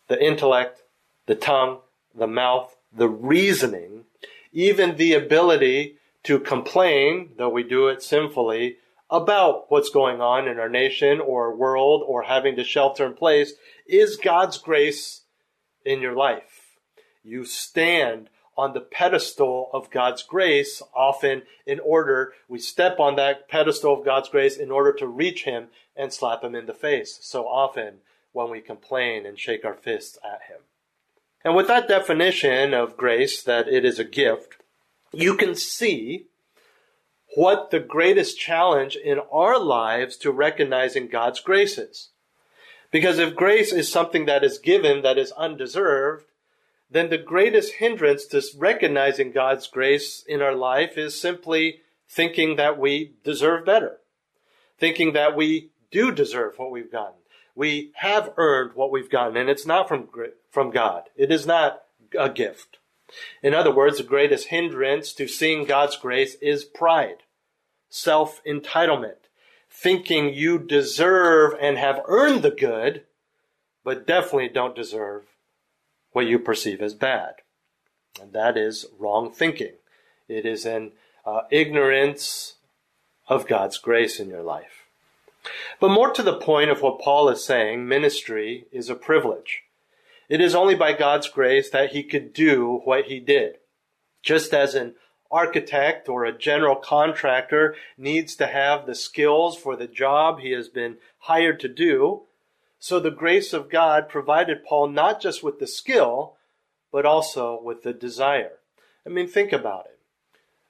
the 0.08 0.24
intellect, 0.24 0.84
the 1.26 1.36
tongue, 1.36 1.80
the 2.14 2.28
mouth, 2.28 2.77
the 2.92 3.10
reasoning, 3.10 4.06
even 4.52 4.96
the 4.96 5.14
ability 5.14 5.98
to 6.24 6.40
complain, 6.40 7.32
though 7.38 7.50
we 7.50 7.64
do 7.64 7.88
it 7.88 8.02
sinfully, 8.02 8.78
about 9.10 9.72
what's 9.72 9.90
going 9.90 10.20
on 10.20 10.48
in 10.48 10.60
our 10.60 10.70
nation 10.70 11.20
or 11.22 11.56
world 11.56 12.04
or 12.06 12.24
having 12.24 12.56
to 12.58 12.64
shelter 12.64 13.06
in 13.06 13.14
place 13.14 13.54
is 13.88 14.18
God's 14.18 14.58
grace 14.58 15.22
in 15.86 16.02
your 16.02 16.14
life. 16.14 16.78
You 17.24 17.46
stand 17.46 18.30
on 18.58 18.74
the 18.74 18.82
pedestal 18.82 19.70
of 19.72 19.92
God's 19.92 20.24
grace, 20.24 20.82
often 20.94 21.44
in 21.66 21.80
order, 21.80 22.34
we 22.50 22.58
step 22.58 23.00
on 23.00 23.16
that 23.16 23.48
pedestal 23.48 24.00
of 24.00 24.06
God's 24.06 24.30
grace 24.30 24.58
in 24.58 24.72
order 24.72 24.92
to 24.94 25.08
reach 25.08 25.44
Him 25.44 25.68
and 25.96 26.12
slap 26.12 26.44
Him 26.44 26.56
in 26.56 26.66
the 26.66 26.74
face. 26.74 27.20
So 27.22 27.48
often 27.48 28.00
when 28.34 28.50
we 28.50 28.62
complain 28.62 29.26
and 29.26 29.40
shake 29.40 29.64
our 29.64 29.76
fists 29.76 30.18
at 30.26 30.42
Him. 30.50 30.62
And 31.44 31.56
with 31.56 31.68
that 31.68 31.88
definition 31.88 32.74
of 32.74 32.98
grace, 32.98 33.42
that 33.44 33.68
it 33.68 33.86
is 33.86 34.00
a 34.00 34.04
gift, 34.04 34.56
you 35.14 35.36
can 35.36 35.56
see 35.56 36.26
what 37.36 37.72
the 37.72 37.80
greatest 37.80 38.40
challenge 38.40 38.96
in 38.96 39.20
our 39.32 39.60
lives 39.60 40.18
to 40.18 40.32
recognizing 40.32 41.08
God's 41.08 41.40
grace 41.40 41.78
is. 41.78 42.10
Because 42.92 43.20
if 43.20 43.36
grace 43.36 43.74
is 43.74 43.92
something 43.92 44.26
that 44.26 44.44
is 44.44 44.60
given 44.60 45.02
that 45.04 45.18
is 45.18 45.32
undeserved, 45.34 46.26
then 46.90 47.10
the 47.10 47.18
greatest 47.18 47.74
hindrance 47.76 48.26
to 48.28 48.42
recognizing 48.58 49.32
God's 49.32 49.68
grace 49.68 50.24
in 50.28 50.42
our 50.42 50.56
life 50.56 50.98
is 50.98 51.20
simply 51.20 51.82
thinking 52.10 52.56
that 52.56 52.80
we 52.80 53.14
deserve 53.24 53.66
better, 53.66 53.98
thinking 54.80 55.14
that 55.14 55.36
we 55.36 55.70
do 55.92 56.12
deserve 56.12 56.58
what 56.58 56.72
we've 56.72 56.92
gotten. 56.92 57.20
We 57.58 57.90
have 57.96 58.34
earned 58.38 58.74
what 58.76 58.92
we've 58.92 59.10
gotten, 59.10 59.36
and 59.36 59.50
it's 59.50 59.66
not 59.66 59.88
from, 59.88 60.10
from 60.52 60.70
God. 60.70 61.10
It 61.16 61.32
is 61.32 61.48
not 61.48 61.82
a 62.18 62.30
gift. 62.30 62.78
In 63.42 63.56
other 63.56 63.74
words, 63.74 63.98
the 63.98 64.04
greatest 64.04 64.50
hindrance 64.50 65.12
to 65.14 65.28
seeing 65.28 65.66
God's 65.66 65.98
grace 65.98 66.36
is 66.36 66.64
pride, 66.64 67.24
self 67.90 68.44
entitlement, 68.46 69.26
thinking 69.72 70.36
you 70.36 70.60
deserve 70.60 71.56
and 71.60 71.80
have 71.80 72.04
earned 72.06 72.44
the 72.44 72.52
good, 72.52 73.06
but 73.84 74.06
definitely 74.06 74.50
don't 74.50 74.76
deserve 74.76 75.24
what 76.12 76.28
you 76.28 76.38
perceive 76.38 76.80
as 76.80 76.94
bad. 76.94 77.38
And 78.22 78.34
that 78.34 78.56
is 78.56 78.86
wrong 79.00 79.32
thinking. 79.32 79.74
It 80.28 80.46
is 80.46 80.64
an 80.64 80.92
uh, 81.26 81.42
ignorance 81.50 82.58
of 83.28 83.48
God's 83.48 83.80
grace 83.80 84.20
in 84.20 84.30
your 84.30 84.44
life. 84.44 84.77
But 85.80 85.92
more 85.92 86.12
to 86.12 86.24
the 86.24 86.38
point 86.38 86.70
of 86.70 86.82
what 86.82 87.00
Paul 87.00 87.30
is 87.30 87.44
saying, 87.46 87.88
ministry 87.88 88.66
is 88.72 88.90
a 88.90 88.96
privilege. 88.96 89.64
It 90.30 90.42
is 90.42 90.56
only 90.56 90.76
by 90.76 90.94
God's 90.94 91.30
grace 91.30 91.70
that 91.70 91.92
he 91.92 92.04
could 92.04 92.34
do 92.34 92.82
what 92.84 93.06
he 93.06 93.20
did. 93.20 93.58
Just 94.22 94.54
as 94.54 94.76
an 94.76 94.96
architect 95.32 96.10
or 96.10 96.26
a 96.26 96.38
general 96.38 96.76
contractor 96.76 97.76
needs 97.98 98.36
to 98.36 98.48
have 98.48 98.86
the 98.86 98.96
skills 98.96 99.58
for 99.58 99.76
the 99.76 99.88
job 99.88 100.40
he 100.40 100.52
has 100.52 100.68
been 100.68 100.98
hired 101.20 101.60
to 101.62 101.68
do, 101.68 102.24
so 102.80 103.00
the 103.00 103.12
grace 103.12 103.54
of 103.54 103.70
God 103.70 104.08
provided 104.10 104.64
Paul 104.64 104.90
not 104.90 105.22
just 105.22 105.44
with 105.44 105.60
the 105.60 105.68
skill, 105.68 106.36
but 106.92 107.06
also 107.06 107.60
with 107.62 107.84
the 107.84 107.94
desire. 107.94 108.60
I 109.06 109.10
mean, 109.10 109.28
think 109.28 109.52
about 109.52 109.86
it. 109.86 110.00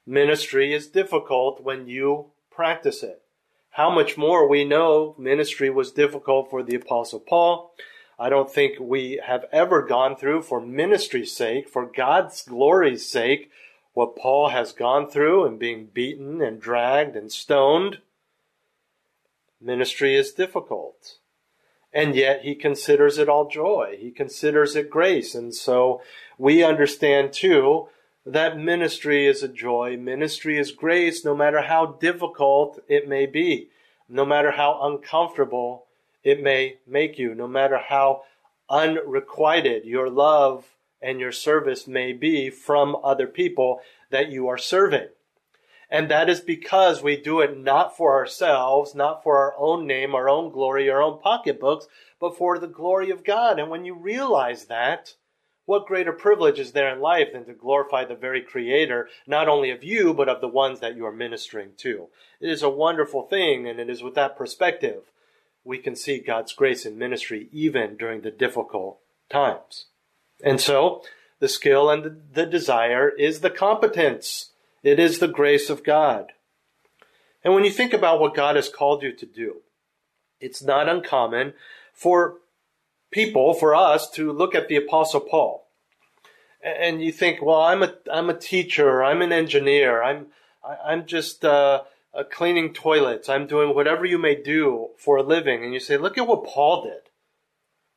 Ministry 0.06 0.74
is 0.74 0.88
difficult 0.88 1.62
when 1.62 1.88
you 1.88 2.28
practice 2.50 3.04
it. 3.04 3.22
How 3.78 3.92
much 3.92 4.18
more 4.18 4.48
we 4.48 4.66
know 4.66 5.14
ministry 5.20 5.70
was 5.70 5.92
difficult 5.92 6.50
for 6.50 6.64
the 6.64 6.74
apostle 6.74 7.20
Paul. 7.20 7.76
I 8.18 8.28
don't 8.28 8.52
think 8.52 8.80
we 8.80 9.22
have 9.24 9.46
ever 9.52 9.84
gone 9.84 10.16
through 10.16 10.42
for 10.42 10.60
ministry's 10.60 11.38
sake, 11.38 11.70
for 11.70 11.86
God's 11.86 12.42
glory's 12.42 13.08
sake, 13.08 13.52
what 13.94 14.16
Paul 14.16 14.50
has 14.50 14.72
gone 14.72 15.08
through 15.08 15.46
and 15.46 15.60
being 15.60 15.92
beaten 15.94 16.42
and 16.42 16.60
dragged 16.60 17.16
and 17.16 17.32
stoned. 17.32 18.00
Ministry 19.62 20.16
is 20.16 20.32
difficult. 20.32 21.20
And 21.94 22.16
yet 22.16 22.42
he 22.42 22.56
considers 22.56 23.20
it 23.20 23.30
all 23.30 23.48
joy. 23.48 23.96
He 24.00 24.10
considers 24.10 24.76
it 24.76 24.90
grace. 24.90 25.36
And 25.36 25.54
so 25.54 26.02
we 26.40 26.64
understand 26.64 27.32
too 27.32 27.90
that 28.28 28.58
ministry 28.58 29.26
is 29.26 29.42
a 29.42 29.48
joy. 29.48 29.96
Ministry 29.98 30.58
is 30.58 30.72
grace 30.72 31.24
no 31.24 31.36
matter 31.36 31.62
how 31.62 31.86
difficult 31.86 32.80
it 32.88 33.08
may 33.08 33.26
be, 33.26 33.70
no 34.10 34.26
matter 34.26 34.52
how 34.52 34.80
uncomfortable 34.84 35.86
it 36.24 36.44
may 36.44 36.78
make 36.86 37.18
you, 37.18 37.34
no 37.34 37.48
matter 37.48 37.78
how 37.78 38.24
unrequited 38.70 39.86
your 39.86 40.10
love 40.10 40.66
and 41.02 41.20
your 41.20 41.32
service 41.32 41.88
may 41.88 42.12
be 42.12 42.50
from 42.50 42.98
other 43.02 43.28
people 43.28 43.80
that 44.10 44.30
you 44.30 44.48
are 44.48 44.58
serving. 44.58 45.08
And 45.90 46.10
that 46.12 46.30
is 46.30 46.42
because 46.42 47.02
we 47.02 47.16
do 47.16 47.40
it 47.40 47.58
not 47.58 47.96
for 47.96 48.14
ourselves, 48.14 48.94
not 48.94 49.24
for 49.24 49.38
our 49.38 49.56
own 49.58 49.88
name, 49.88 50.14
our 50.14 50.28
own 50.28 50.52
glory, 50.52 50.90
our 50.90 51.02
own 51.02 51.20
pocketbooks, 51.20 51.88
but 52.20 52.38
for 52.38 52.60
the 52.60 52.68
glory 52.68 53.10
of 53.10 53.24
God. 53.24 53.58
And 53.58 53.70
when 53.70 53.86
you 53.86 53.94
realize 53.94 54.66
that, 54.66 55.14
what 55.68 55.86
greater 55.86 56.14
privilege 56.14 56.60
is 56.60 56.72
there 56.72 56.92
in 56.92 57.02
life 57.02 57.34
than 57.34 57.44
to 57.44 57.54
glorify 57.54 58.06
the 58.06 58.16
very 58.16 58.42
creator, 58.42 59.10
not 59.28 59.50
only 59.50 59.70
of 59.70 59.84
you, 59.84 60.14
but 60.14 60.30
of 60.30 60.40
the 60.40 60.48
ones 60.48 60.80
that 60.80 60.96
you 60.96 61.06
are 61.06 61.12
ministering 61.12 61.72
to? 61.78 62.08
It 62.40 62.50
is 62.50 62.64
a 62.64 62.70
wonderful 62.70 63.24
thing, 63.24 63.68
and 63.68 63.78
it 63.78 63.90
is 63.90 64.02
with 64.02 64.16
that 64.16 64.38
perspective 64.38 65.12
we 65.66 65.78
can 65.78 65.94
see 65.94 66.20
God's 66.20 66.54
grace 66.54 66.86
in 66.86 66.98
ministry 66.98 67.50
even 67.52 67.98
during 67.98 68.22
the 68.22 68.32
difficult 68.32 69.00
times. 69.30 69.88
And 70.42 70.62
so, 70.62 71.04
the 71.40 71.50
skill 71.50 71.90
and 71.90 72.22
the 72.34 72.46
desire 72.46 73.10
is 73.10 73.42
the 73.42 73.50
competence. 73.50 74.52
It 74.84 75.00
is 75.00 75.20
the 75.20 75.28
grace 75.28 75.70
of 75.70 75.84
God. 75.84 76.32
And 77.44 77.54
when 77.54 77.66
you 77.66 77.72
think 77.72 77.92
about 77.92 78.22
what 78.22 78.36
God 78.36 78.56
has 78.56 78.70
called 78.70 79.04
you 79.04 79.12
to 79.12 79.26
do, 79.26 79.58
it's 80.40 80.64
not 80.64 80.88
uncommon 80.88 81.56
for 81.94 82.38
people, 83.18 83.56
for 83.56 83.74
us, 83.74 84.08
to 84.12 84.32
look 84.32 84.54
at 84.54 84.68
the 84.68 84.76
Apostle 84.76 85.22
Paul. 85.22 85.68
And 86.64 87.02
you 87.02 87.12
think, 87.12 87.42
well, 87.42 87.62
I'm 87.62 87.82
a, 87.82 87.94
I'm 88.14 88.30
a 88.30 88.38
teacher, 88.38 89.04
I'm 89.04 89.24
an 89.24 89.32
engineer, 89.32 90.04
I'm, 90.04 90.28
I'm 90.64 91.08
just, 91.08 91.44
uh, 91.44 91.82
uh, 92.14 92.24
cleaning 92.32 92.74
toilets. 92.74 93.28
I'm 93.28 93.48
doing 93.48 93.74
whatever 93.74 94.06
you 94.06 94.20
may 94.20 94.36
do 94.36 94.90
for 94.98 95.18
a 95.18 95.24
living. 95.24 95.64
And 95.64 95.74
you 95.74 95.80
say, 95.80 95.98
look 95.98 96.18
at 96.18 96.28
what 96.28 96.46
Paul 96.46 96.84
did. 96.84 97.02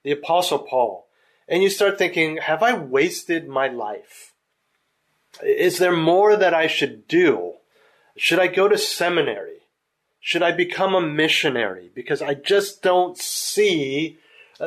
The 0.05 0.13
apostle 0.13 0.61
Paul. 0.61 1.07
And 1.49 1.63
you 1.63 1.69
start 1.69 1.99
thinking, 1.99 2.39
have 2.39 2.63
I 2.63 2.73
wasted 2.73 3.47
my 3.47 3.69
life? 3.69 4.33
Is 5.43 5.79
there 5.79 5.97
more 5.97 6.35
that 6.37 6.55
I 6.55 6.67
should 6.67 7.07
do? 7.09 7.55
Should 8.17 8.39
I 8.39 8.47
go 8.47 8.69
to 8.69 8.79
seminary? 8.79 9.61
Should 10.19 10.43
I 10.43 10.53
become 10.53 10.95
a 10.95 11.01
missionary? 11.01 11.91
Because 11.95 12.23
I 12.23 12.35
just 12.35 12.83
don't 12.83 13.19
see 13.19 14.19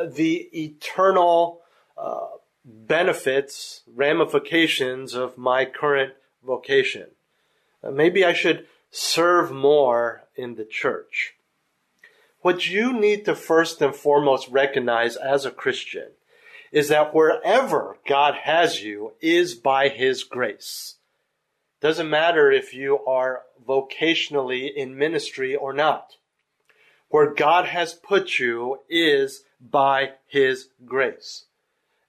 the 0.02 0.48
eternal 0.52 1.60
uh, 1.96 2.26
benefits, 2.64 3.82
ramifications 3.86 5.14
of 5.14 5.38
my 5.38 5.64
current 5.64 6.14
vocation. 6.44 7.08
Uh, 7.82 7.90
maybe 7.90 8.24
I 8.24 8.32
should 8.32 8.66
serve 8.90 9.52
more 9.52 10.24
in 10.36 10.56
the 10.56 10.64
church. 10.64 11.34
What 12.40 12.68
you 12.68 12.92
need 12.92 13.24
to 13.24 13.34
first 13.34 13.80
and 13.80 13.94
foremost 13.94 14.48
recognize 14.48 15.16
as 15.16 15.46
a 15.46 15.50
Christian 15.50 16.08
is 16.72 16.88
that 16.88 17.14
wherever 17.14 17.98
God 18.06 18.34
has 18.42 18.82
you 18.82 19.12
is 19.20 19.54
by 19.54 19.88
His 19.88 20.24
grace. 20.24 20.96
Doesn't 21.80 22.10
matter 22.10 22.50
if 22.50 22.74
you 22.74 22.98
are 23.04 23.42
vocationally 23.66 24.72
in 24.74 24.98
ministry 24.98 25.54
or 25.54 25.72
not. 25.72 26.16
Where 27.08 27.32
God 27.32 27.66
has 27.66 27.94
put 27.94 28.38
you 28.38 28.80
is 28.88 29.44
by 29.70 30.12
His 30.26 30.68
grace. 30.84 31.44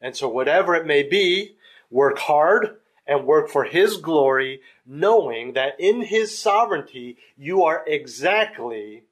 And 0.01 0.15
so 0.15 0.27
whatever 0.27 0.75
it 0.75 0.85
may 0.85 1.03
be, 1.03 1.55
work 1.89 2.19
hard, 2.19 2.77
and 3.07 3.25
work 3.25 3.49
for 3.49 3.63
His 3.63 3.97
glory, 3.97 4.61
knowing 4.85 5.53
that 5.53 5.79
in 5.79 6.01
His 6.01 6.37
sovereignty 6.37 7.17
you 7.37 7.63
are 7.63 7.83
exactly 7.87 9.03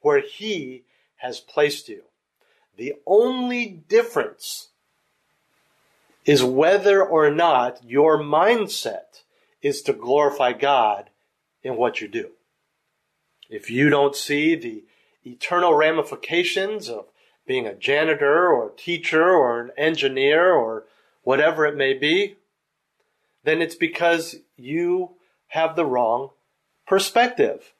where 0.00 0.20
He 0.20 0.84
has 1.16 1.40
placed 1.40 1.88
you. 1.88 2.02
The 2.76 2.94
only 3.06 3.66
difference 3.66 4.68
is 6.24 6.42
whether 6.42 7.02
or 7.04 7.30
not 7.30 7.80
your 7.84 8.18
mindset 8.18 9.22
is 9.60 9.82
to 9.82 9.92
glorify 9.92 10.52
God 10.52 11.10
in 11.62 11.76
what 11.76 12.00
you 12.00 12.08
do. 12.08 12.30
If 13.48 13.70
you 13.70 13.90
don't 13.90 14.16
see 14.16 14.54
the 14.54 14.84
eternal 15.24 15.74
ramifications 15.74 16.88
of 16.88 17.06
being 17.46 17.66
a 17.66 17.74
janitor 17.74 18.48
or 18.48 18.68
a 18.68 18.76
teacher 18.76 19.30
or 19.30 19.60
an 19.60 19.70
engineer 19.76 20.52
or 20.52 20.84
whatever 21.22 21.66
it 21.66 21.76
may 21.76 21.94
be, 21.94 22.36
then 23.44 23.60
it's 23.60 23.74
because 23.74 24.36
you 24.56 25.10
have 25.48 25.76
the 25.76 25.86
wrong 25.86 26.30
perspective. 26.86 27.72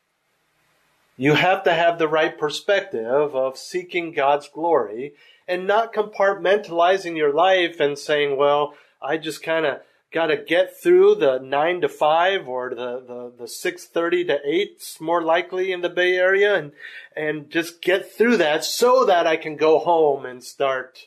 You 1.17 1.35
have 1.35 1.63
to 1.65 1.75
have 1.75 1.99
the 1.99 2.09
right 2.09 2.37
perspective 2.37 3.37
of 3.37 3.57
seeking 3.57 4.13
God's 4.13 4.49
glory 4.49 5.15
and 5.47 5.67
not 5.67 5.93
compartmentalizing 5.93 7.17
your 7.17 7.33
life 7.33 7.79
and 7.81 7.99
saying, 7.99 8.37
well, 8.37 8.75
I 9.01 9.19
just 9.19 9.43
kind 9.43 9.67
of 9.67 9.81
got 10.13 10.27
to 10.27 10.37
get 10.37 10.77
through 10.77 11.15
the 11.15 11.39
9 11.39 11.81
to 11.81 11.89
5 11.89 12.49
or 12.49 12.71
the, 12.71 13.01
the, 13.07 13.33
the 13.39 13.45
6.30 13.45 14.27
to 14.29 14.39
8 14.45 14.97
more 15.01 15.23
likely 15.23 15.73
in 15.73 15.81
the 15.81 15.89
Bay 15.89 16.17
Area 16.17 16.55
and, 16.55 16.73
and 17.17 17.51
just 17.51 17.81
get 17.81 18.13
through 18.13 18.37
that 18.37 18.65
so 18.65 19.05
that 19.07 19.27
I 19.27 19.37
can 19.37 19.57
go 19.57 19.79
home 19.79 20.27
and 20.27 20.45
start 20.45 21.07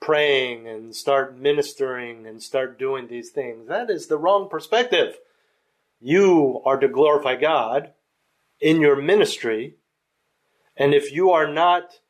praying 0.00 0.66
and 0.66 0.94
start 0.94 1.36
ministering 1.36 2.26
and 2.26 2.42
start 2.42 2.78
doing 2.78 3.08
these 3.08 3.30
things. 3.30 3.68
That 3.68 3.90
is 3.90 4.06
the 4.06 4.18
wrong 4.18 4.48
perspective. 4.48 5.18
You 6.00 6.62
are 6.64 6.78
to 6.78 6.88
glorify 6.88 7.36
God 7.36 7.92
in 8.60 8.80
your 8.80 8.96
ministry. 8.96 9.74
And 10.76 10.94
if 10.94 11.12
you 11.12 11.30
are 11.32 11.52
not 11.52 12.00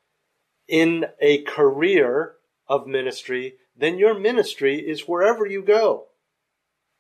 in 0.69 1.07
a 1.21 1.43
career 1.43 2.35
of 2.69 2.87
ministry, 2.87 3.55
then 3.77 3.99
your 3.99 4.19
ministry 4.19 4.77
is 4.77 5.09
wherever 5.09 5.47
you 5.47 5.63
go. 5.63 6.09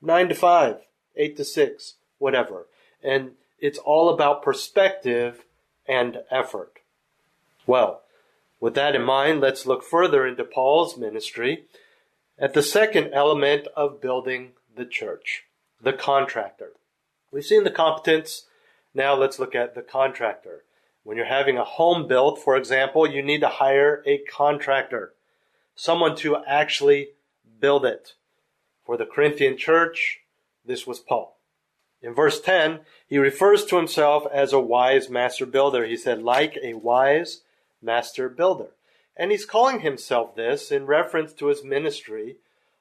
Nine 0.00 0.28
to 0.28 0.34
five, 0.34 0.78
eight 1.16 1.36
to 1.36 1.44
six, 1.44 1.94
whatever. 2.18 2.66
And 3.02 3.32
it's 3.58 3.78
all 3.78 4.08
about 4.08 4.42
perspective 4.42 5.44
and 5.86 6.18
effort. 6.30 6.78
Well, 7.66 8.02
with 8.60 8.74
that 8.74 8.94
in 8.94 9.02
mind, 9.02 9.40
let's 9.40 9.66
look 9.66 9.84
further 9.84 10.26
into 10.26 10.44
Paul's 10.44 10.96
ministry 10.96 11.64
at 12.38 12.54
the 12.54 12.62
second 12.62 13.12
element 13.12 13.66
of 13.76 14.00
building 14.00 14.52
the 14.76 14.84
church, 14.84 15.44
the 15.80 15.92
contractor. 15.92 16.72
We've 17.30 17.44
seen 17.44 17.64
the 17.64 17.70
competence. 17.70 18.46
Now 18.94 19.14
let's 19.14 19.38
look 19.38 19.54
at 19.54 19.74
the 19.74 19.82
contractor. 19.82 20.64
When 21.02 21.16
you're 21.16 21.26
having 21.26 21.56
a 21.56 21.64
home 21.64 22.06
built, 22.06 22.40
for 22.42 22.56
example, 22.56 23.06
you 23.06 23.22
need 23.22 23.40
to 23.40 23.48
hire 23.48 24.02
a 24.06 24.18
contractor, 24.18 25.14
someone 25.74 26.16
to 26.16 26.36
actually 26.46 27.10
build 27.60 27.84
it. 27.84 28.14
For 28.88 28.96
the 28.96 29.04
Corinthian 29.04 29.58
church, 29.58 30.20
this 30.64 30.86
was 30.86 30.98
Paul. 30.98 31.36
In 32.00 32.14
verse 32.14 32.40
10, 32.40 32.80
he 33.06 33.18
refers 33.18 33.66
to 33.66 33.76
himself 33.76 34.24
as 34.32 34.54
a 34.54 34.58
wise 34.58 35.10
master 35.10 35.44
builder. 35.44 35.84
He 35.84 35.94
said, 35.94 36.22
like 36.22 36.56
a 36.62 36.72
wise 36.72 37.42
master 37.82 38.30
builder. 38.30 38.68
And 39.14 39.30
he's 39.30 39.44
calling 39.44 39.80
himself 39.80 40.34
this 40.34 40.72
in 40.72 40.86
reference 40.86 41.34
to 41.34 41.48
his 41.48 41.62
ministry 41.62 42.36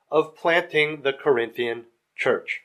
of 0.09 0.33
planting 0.33 1.01
the 1.01 1.11
Corinthian 1.11 1.87
church. 2.15 2.61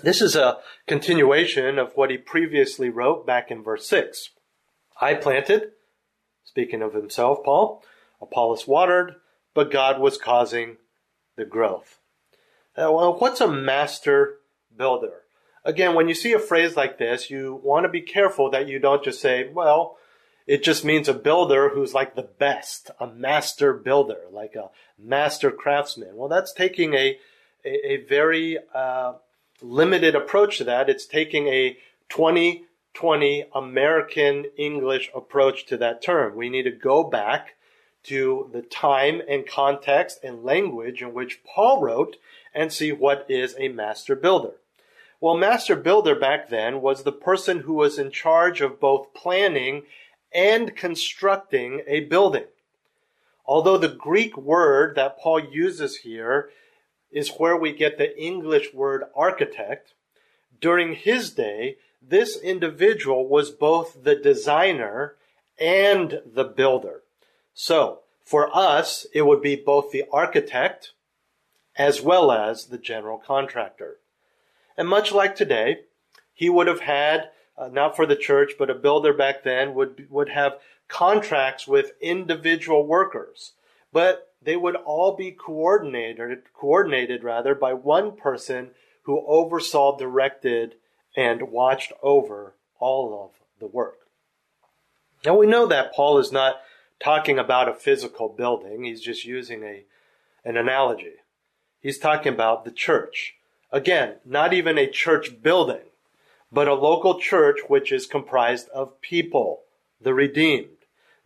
This 0.00 0.22
is 0.22 0.36
a 0.36 0.58
continuation 0.86 1.76
of 1.80 1.96
what 1.96 2.10
he 2.10 2.18
previously 2.18 2.88
wrote 2.88 3.26
back 3.26 3.50
in 3.50 3.64
verse 3.64 3.88
6. 3.88 4.30
I 5.00 5.14
planted, 5.14 5.72
speaking 6.44 6.82
of 6.82 6.94
himself, 6.94 7.42
Paul, 7.44 7.82
Apollos 8.22 8.68
watered, 8.68 9.16
but 9.54 9.72
God 9.72 10.00
was 10.00 10.16
causing 10.16 10.76
the 11.34 11.44
growth. 11.44 11.98
Uh, 12.76 12.90
well, 12.90 13.16
what's 13.18 13.40
a 13.40 13.48
master 13.48 14.38
builder? 14.76 15.22
Again, 15.64 15.94
when 15.94 16.08
you 16.08 16.14
see 16.14 16.32
a 16.32 16.38
phrase 16.38 16.76
like 16.76 16.98
this, 16.98 17.30
you 17.30 17.60
want 17.62 17.84
to 17.84 17.88
be 17.88 18.00
careful 18.00 18.50
that 18.50 18.68
you 18.68 18.78
don't 18.78 19.04
just 19.04 19.20
say, 19.20 19.48
well, 19.48 19.96
it 20.46 20.62
just 20.62 20.84
means 20.84 21.08
a 21.08 21.14
builder 21.14 21.70
who's 21.70 21.94
like 21.94 22.16
the 22.16 22.28
best, 22.38 22.90
a 23.00 23.06
master 23.06 23.72
builder, 23.72 24.22
like 24.30 24.56
a 24.56 24.70
master 24.98 25.50
craftsman. 25.50 26.16
Well, 26.16 26.28
that's 26.28 26.52
taking 26.52 26.94
a, 26.94 27.18
a, 27.64 27.92
a 27.92 27.96
very 28.04 28.58
uh, 28.74 29.14
limited 29.62 30.14
approach 30.14 30.58
to 30.58 30.64
that. 30.64 30.90
It's 30.90 31.06
taking 31.06 31.46
a 31.46 31.78
2020 32.10 33.44
American 33.54 34.46
English 34.58 35.10
approach 35.14 35.64
to 35.66 35.76
that 35.78 36.02
term. 36.02 36.36
We 36.36 36.50
need 36.50 36.64
to 36.64 36.72
go 36.72 37.04
back 37.04 37.54
to 38.04 38.50
the 38.52 38.60
time 38.60 39.22
and 39.28 39.46
context 39.46 40.18
and 40.22 40.44
language 40.44 41.00
in 41.00 41.14
which 41.14 41.42
Paul 41.42 41.80
wrote 41.80 42.16
and 42.54 42.72
see 42.72 42.92
what 42.92 43.26
is 43.28 43.54
a 43.58 43.68
master 43.68 44.14
builder. 44.14 44.52
Well, 45.20 45.36
master 45.36 45.76
builder 45.76 46.14
back 46.14 46.48
then 46.48 46.80
was 46.82 47.02
the 47.02 47.12
person 47.12 47.60
who 47.60 47.74
was 47.74 47.98
in 47.98 48.10
charge 48.10 48.60
of 48.60 48.80
both 48.80 49.14
planning 49.14 49.84
and 50.32 50.76
constructing 50.76 51.82
a 51.86 52.00
building. 52.00 52.44
Although 53.46 53.78
the 53.78 53.88
Greek 53.88 54.36
word 54.36 54.96
that 54.96 55.18
Paul 55.18 55.40
uses 55.40 55.98
here 55.98 56.50
is 57.10 57.36
where 57.38 57.56
we 57.56 57.72
get 57.72 57.98
the 57.98 58.18
English 58.20 58.74
word 58.74 59.04
architect, 59.14 59.94
during 60.60 60.94
his 60.94 61.30
day, 61.30 61.76
this 62.02 62.38
individual 62.40 63.28
was 63.28 63.50
both 63.50 64.02
the 64.02 64.14
designer 64.14 65.14
and 65.58 66.20
the 66.26 66.44
builder. 66.44 67.02
So, 67.54 68.00
for 68.24 68.54
us, 68.56 69.06
it 69.12 69.22
would 69.22 69.42
be 69.42 69.56
both 69.56 69.90
the 69.90 70.04
architect 70.12 70.92
as 71.76 72.00
well 72.00 72.30
as 72.30 72.66
the 72.66 72.78
general 72.78 73.18
contractor. 73.18 73.98
And 74.76 74.88
much 74.88 75.12
like 75.12 75.34
today, 75.34 75.80
he 76.32 76.48
would 76.48 76.66
have 76.66 76.80
had 76.80 77.30
uh, 77.56 77.68
not 77.68 77.94
for 77.94 78.06
the 78.06 78.16
church, 78.16 78.52
but 78.58 78.70
a 78.70 78.74
builder 78.74 79.12
back 79.12 79.44
then 79.44 79.74
would 79.74 80.08
would 80.10 80.30
have 80.30 80.58
contracts 80.88 81.66
with 81.66 81.92
individual 82.00 82.86
workers, 82.86 83.52
but 83.92 84.32
they 84.42 84.56
would 84.56 84.76
all 84.76 85.16
be 85.16 85.30
coordinated 85.30 86.42
coordinated 86.52 87.22
rather 87.22 87.54
by 87.54 87.72
one 87.72 88.16
person 88.16 88.70
who 89.02 89.24
oversaw, 89.26 89.96
directed, 89.96 90.74
and 91.16 91.50
watched 91.50 91.92
over 92.02 92.54
all 92.78 93.24
of 93.24 93.40
the 93.60 93.66
work. 93.66 93.98
Now 95.24 95.36
we 95.36 95.46
know 95.46 95.66
that 95.66 95.94
Paul 95.94 96.18
is 96.18 96.32
not 96.32 96.56
talking 97.00 97.38
about 97.38 97.68
a 97.68 97.74
physical 97.74 98.28
building. 98.28 98.84
He's 98.84 99.00
just 99.00 99.24
using 99.24 99.62
a 99.62 99.84
an 100.44 100.56
analogy. 100.56 101.14
He's 101.84 101.98
talking 101.98 102.34
about 102.34 102.64
the 102.64 102.72
church. 102.72 103.36
Again, 103.70 104.16
not 104.24 104.52
even 104.52 104.76
a 104.76 104.90
church 104.90 105.40
building 105.40 105.84
but 106.54 106.68
a 106.68 106.74
local 106.74 107.18
church 107.18 107.58
which 107.66 107.90
is 107.90 108.06
comprised 108.06 108.68
of 108.68 109.00
people, 109.00 109.62
the 110.00 110.14
redeemed, 110.14 110.68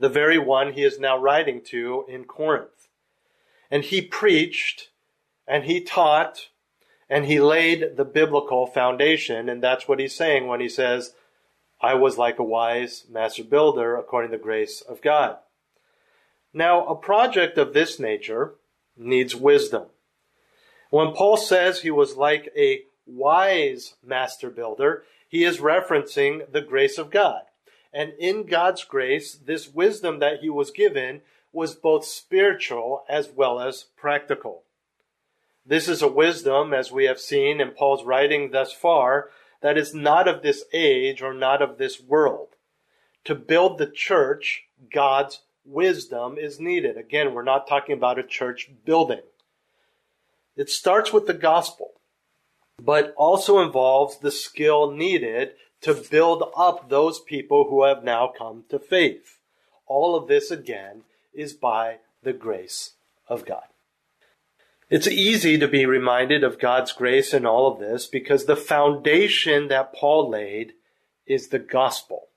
the 0.00 0.08
very 0.08 0.38
one 0.38 0.72
he 0.72 0.82
is 0.82 0.98
now 0.98 1.18
writing 1.18 1.60
to 1.60 2.06
in 2.08 2.24
Corinth. 2.24 2.88
And 3.70 3.84
he 3.84 4.00
preached 4.00 4.88
and 5.46 5.64
he 5.64 5.82
taught 5.82 6.48
and 7.10 7.26
he 7.26 7.40
laid 7.40 7.96
the 7.96 8.06
biblical 8.06 8.66
foundation. 8.66 9.50
And 9.50 9.62
that's 9.62 9.86
what 9.86 10.00
he's 10.00 10.16
saying 10.16 10.46
when 10.46 10.60
he 10.60 10.68
says, 10.68 11.14
I 11.78 11.92
was 11.92 12.16
like 12.16 12.38
a 12.38 12.44
wise 12.44 13.04
master 13.10 13.44
builder 13.44 13.96
according 13.96 14.30
to 14.30 14.38
the 14.38 14.42
grace 14.42 14.80
of 14.80 15.02
God. 15.02 15.36
Now, 16.54 16.86
a 16.86 16.96
project 16.96 17.58
of 17.58 17.74
this 17.74 18.00
nature 18.00 18.54
needs 18.96 19.36
wisdom. 19.36 19.84
When 20.90 21.12
Paul 21.12 21.36
says 21.36 21.80
he 21.80 21.90
was 21.90 22.16
like 22.16 22.50
a 22.56 22.82
wise 23.06 23.94
master 24.04 24.50
builder, 24.50 25.04
he 25.28 25.44
is 25.44 25.58
referencing 25.58 26.50
the 26.50 26.62
grace 26.62 26.98
of 26.98 27.10
God. 27.10 27.42
And 27.92 28.12
in 28.18 28.46
God's 28.46 28.84
grace, 28.84 29.34
this 29.34 29.68
wisdom 29.68 30.18
that 30.18 30.40
he 30.40 30.50
was 30.50 30.70
given 30.70 31.22
was 31.52 31.74
both 31.74 32.04
spiritual 32.04 33.04
as 33.08 33.30
well 33.34 33.60
as 33.60 33.86
practical. 33.96 34.62
This 35.64 35.88
is 35.88 36.00
a 36.00 36.08
wisdom, 36.08 36.72
as 36.72 36.90
we 36.90 37.04
have 37.04 37.20
seen 37.20 37.60
in 37.60 37.72
Paul's 37.72 38.04
writing 38.04 38.50
thus 38.50 38.72
far, 38.72 39.30
that 39.60 39.76
is 39.76 39.94
not 39.94 40.26
of 40.26 40.42
this 40.42 40.64
age 40.72 41.20
or 41.20 41.34
not 41.34 41.60
of 41.60 41.76
this 41.76 42.00
world. 42.00 42.48
To 43.24 43.34
build 43.34 43.76
the 43.76 43.90
church, 43.90 44.64
God's 44.92 45.40
wisdom 45.66 46.38
is 46.38 46.58
needed. 46.58 46.96
Again, 46.96 47.34
we're 47.34 47.42
not 47.42 47.66
talking 47.66 47.94
about 47.94 48.18
a 48.18 48.22
church 48.22 48.70
building. 48.84 49.20
It 50.58 50.68
starts 50.68 51.12
with 51.12 51.26
the 51.26 51.34
gospel 51.34 51.92
but 52.82 53.12
also 53.16 53.60
involves 53.60 54.18
the 54.18 54.30
skill 54.30 54.90
needed 54.90 55.52
to 55.80 55.94
build 55.94 56.44
up 56.56 56.88
those 56.88 57.20
people 57.20 57.68
who 57.68 57.84
have 57.84 58.04
now 58.04 58.32
come 58.36 58.64
to 58.68 58.78
faith. 58.78 59.38
All 59.86 60.14
of 60.14 60.28
this, 60.28 60.50
again, 60.50 61.02
is 61.34 61.52
by 61.52 61.98
the 62.22 62.32
grace 62.32 62.92
of 63.28 63.44
God. 63.44 63.64
It's 64.90 65.06
easy 65.06 65.58
to 65.58 65.68
be 65.68 65.86
reminded 65.86 66.42
of 66.42 66.58
God's 66.58 66.92
grace 66.92 67.34
in 67.34 67.44
all 67.44 67.70
of 67.70 67.78
this 67.78 68.06
because 68.06 68.44
the 68.44 68.56
foundation 68.56 69.68
that 69.68 69.92
Paul 69.92 70.30
laid 70.30 70.72
is 71.26 71.48
the 71.48 71.58
gospel. 71.58 72.28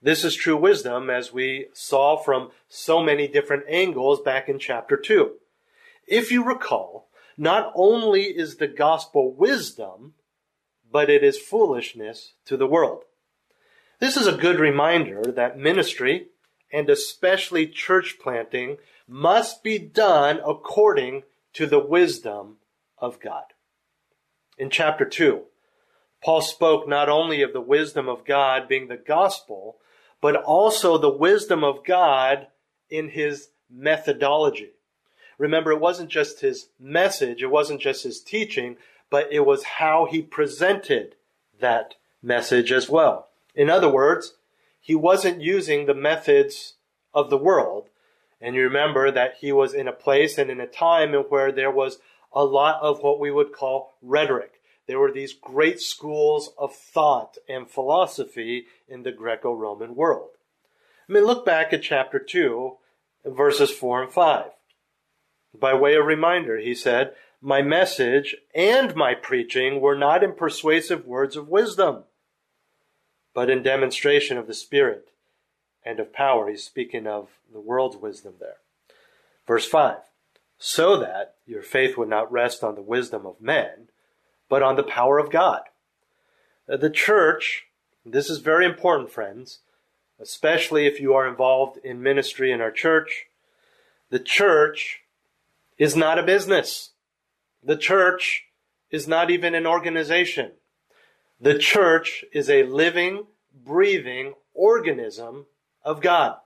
This 0.00 0.24
is 0.24 0.34
true 0.34 0.56
wisdom 0.56 1.10
as 1.10 1.32
we 1.32 1.66
saw 1.72 2.16
from 2.16 2.52
so 2.68 3.02
many 3.02 3.28
different 3.28 3.64
angles 3.68 4.20
back 4.20 4.48
in 4.48 4.58
chapter 4.58 4.96
2. 4.96 5.32
If 6.06 6.32
you 6.32 6.42
recall, 6.42 7.07
not 7.38 7.72
only 7.74 8.24
is 8.24 8.56
the 8.56 8.66
gospel 8.66 9.32
wisdom, 9.32 10.14
but 10.90 11.08
it 11.08 11.22
is 11.22 11.38
foolishness 11.38 12.34
to 12.44 12.56
the 12.56 12.66
world. 12.66 13.04
This 14.00 14.16
is 14.16 14.26
a 14.26 14.36
good 14.36 14.58
reminder 14.58 15.22
that 15.22 15.58
ministry, 15.58 16.26
and 16.72 16.90
especially 16.90 17.66
church 17.66 18.16
planting, 18.20 18.78
must 19.06 19.62
be 19.62 19.78
done 19.78 20.40
according 20.46 21.22
to 21.54 21.66
the 21.66 21.78
wisdom 21.78 22.56
of 22.98 23.20
God. 23.20 23.44
In 24.58 24.70
chapter 24.70 25.04
2, 25.04 25.42
Paul 26.22 26.42
spoke 26.42 26.88
not 26.88 27.08
only 27.08 27.42
of 27.42 27.52
the 27.52 27.60
wisdom 27.60 28.08
of 28.08 28.24
God 28.24 28.68
being 28.68 28.88
the 28.88 28.96
gospel, 28.96 29.76
but 30.20 30.34
also 30.34 30.98
the 30.98 31.08
wisdom 31.16 31.62
of 31.62 31.84
God 31.84 32.48
in 32.90 33.10
his 33.10 33.50
methodology. 33.70 34.72
Remember, 35.38 35.70
it 35.70 35.80
wasn't 35.80 36.10
just 36.10 36.40
his 36.40 36.68
message, 36.78 37.42
it 37.42 37.50
wasn't 37.50 37.80
just 37.80 38.02
his 38.02 38.20
teaching, 38.20 38.76
but 39.08 39.32
it 39.32 39.46
was 39.46 39.62
how 39.64 40.06
he 40.10 40.20
presented 40.20 41.14
that 41.60 41.94
message 42.22 42.72
as 42.72 42.88
well. 42.88 43.28
In 43.54 43.70
other 43.70 43.88
words, 43.88 44.34
he 44.80 44.94
wasn't 44.94 45.40
using 45.40 45.86
the 45.86 45.94
methods 45.94 46.74
of 47.14 47.30
the 47.30 47.38
world. 47.38 47.88
And 48.40 48.54
you 48.54 48.62
remember 48.62 49.10
that 49.10 49.36
he 49.40 49.52
was 49.52 49.74
in 49.74 49.88
a 49.88 49.92
place 49.92 50.38
and 50.38 50.50
in 50.50 50.60
a 50.60 50.66
time 50.66 51.12
where 51.14 51.50
there 51.50 51.70
was 51.70 51.98
a 52.32 52.44
lot 52.44 52.80
of 52.82 53.02
what 53.02 53.18
we 53.18 53.30
would 53.30 53.52
call 53.52 53.94
rhetoric. 54.02 54.60
There 54.86 54.98
were 54.98 55.12
these 55.12 55.32
great 55.32 55.80
schools 55.80 56.52
of 56.56 56.74
thought 56.74 57.36
and 57.48 57.68
philosophy 57.68 58.66
in 58.88 59.02
the 59.02 59.12
Greco 59.12 59.52
Roman 59.52 59.94
world. 59.94 60.30
I 61.08 61.12
mean, 61.12 61.24
look 61.24 61.44
back 61.44 61.72
at 61.72 61.82
chapter 61.82 62.18
2, 62.18 62.76
verses 63.26 63.70
4 63.70 64.04
and 64.04 64.12
5. 64.12 64.44
By 65.54 65.74
way 65.74 65.94
of 65.96 66.06
reminder, 66.06 66.58
he 66.58 66.74
said, 66.74 67.14
My 67.40 67.62
message 67.62 68.36
and 68.54 68.94
my 68.94 69.14
preaching 69.14 69.80
were 69.80 69.96
not 69.96 70.22
in 70.22 70.34
persuasive 70.34 71.06
words 71.06 71.36
of 71.36 71.48
wisdom, 71.48 72.04
but 73.34 73.50
in 73.50 73.62
demonstration 73.62 74.36
of 74.36 74.46
the 74.46 74.54
Spirit 74.54 75.10
and 75.84 76.00
of 76.00 76.12
power. 76.12 76.48
He's 76.48 76.64
speaking 76.64 77.06
of 77.06 77.28
the 77.52 77.60
world's 77.60 77.96
wisdom 77.96 78.34
there. 78.38 78.58
Verse 79.46 79.66
5 79.66 79.98
So 80.58 80.98
that 80.98 81.36
your 81.46 81.62
faith 81.62 81.96
would 81.96 82.08
not 82.08 82.30
rest 82.30 82.62
on 82.62 82.74
the 82.74 82.82
wisdom 82.82 83.26
of 83.26 83.40
men, 83.40 83.88
but 84.48 84.62
on 84.62 84.76
the 84.76 84.82
power 84.82 85.18
of 85.18 85.30
God. 85.30 85.62
Uh, 86.68 86.76
the 86.76 86.90
church, 86.90 87.66
this 88.04 88.28
is 88.28 88.38
very 88.38 88.66
important, 88.66 89.10
friends, 89.10 89.60
especially 90.20 90.86
if 90.86 91.00
you 91.00 91.14
are 91.14 91.26
involved 91.26 91.78
in 91.82 92.02
ministry 92.02 92.52
in 92.52 92.60
our 92.60 92.70
church. 92.70 93.26
The 94.10 94.18
church 94.18 95.02
is 95.78 95.96
not 95.96 96.18
a 96.18 96.22
business. 96.22 96.90
The 97.62 97.76
church 97.76 98.44
is 98.90 99.06
not 99.06 99.30
even 99.30 99.54
an 99.54 99.66
organization. 99.66 100.52
The 101.40 101.58
church 101.58 102.24
is 102.32 102.50
a 102.50 102.64
living, 102.64 103.26
breathing 103.54 104.34
organism 104.54 105.46
of 105.84 106.00
God. 106.00 106.38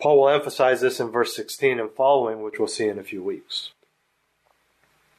Paul 0.00 0.20
will 0.20 0.28
emphasize 0.28 0.80
this 0.80 1.00
in 1.00 1.10
verse 1.10 1.34
16 1.34 1.78
and 1.78 1.90
following, 1.90 2.42
which 2.42 2.58
we'll 2.58 2.68
see 2.68 2.86
in 2.86 2.98
a 2.98 3.04
few 3.04 3.22
weeks. 3.22 3.72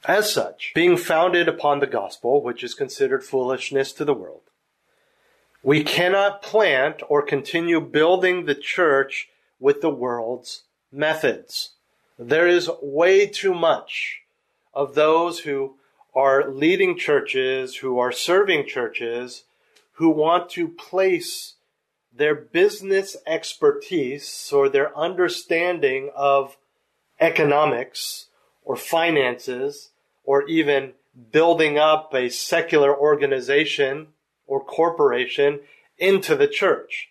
As 0.06 0.32
such, 0.32 0.72
being 0.74 0.96
founded 0.96 1.46
upon 1.46 1.80
the 1.80 1.86
gospel, 1.86 2.42
which 2.42 2.64
is 2.64 2.74
considered 2.74 3.22
foolishness 3.22 3.92
to 3.92 4.04
the 4.04 4.14
world, 4.14 4.40
we 5.62 5.84
cannot 5.84 6.40
plant 6.40 7.02
or 7.08 7.20
continue 7.20 7.80
building 7.80 8.46
the 8.46 8.54
church 8.54 9.28
with 9.58 9.82
the 9.82 9.90
world's 9.90 10.62
methods. 10.90 11.72
There 12.22 12.46
is 12.46 12.70
way 12.82 13.26
too 13.26 13.54
much 13.54 14.20
of 14.74 14.94
those 14.94 15.38
who 15.40 15.76
are 16.14 16.50
leading 16.50 16.98
churches, 16.98 17.76
who 17.76 17.98
are 17.98 18.12
serving 18.12 18.66
churches, 18.66 19.44
who 19.92 20.10
want 20.10 20.50
to 20.50 20.68
place 20.68 21.54
their 22.12 22.34
business 22.34 23.16
expertise 23.26 24.52
or 24.52 24.68
their 24.68 24.94
understanding 24.98 26.10
of 26.14 26.58
economics 27.18 28.26
or 28.66 28.76
finances 28.76 29.92
or 30.22 30.46
even 30.46 30.92
building 31.32 31.78
up 31.78 32.12
a 32.12 32.28
secular 32.28 32.94
organization 32.94 34.08
or 34.46 34.62
corporation 34.62 35.60
into 35.96 36.36
the 36.36 36.48
church. 36.48 37.08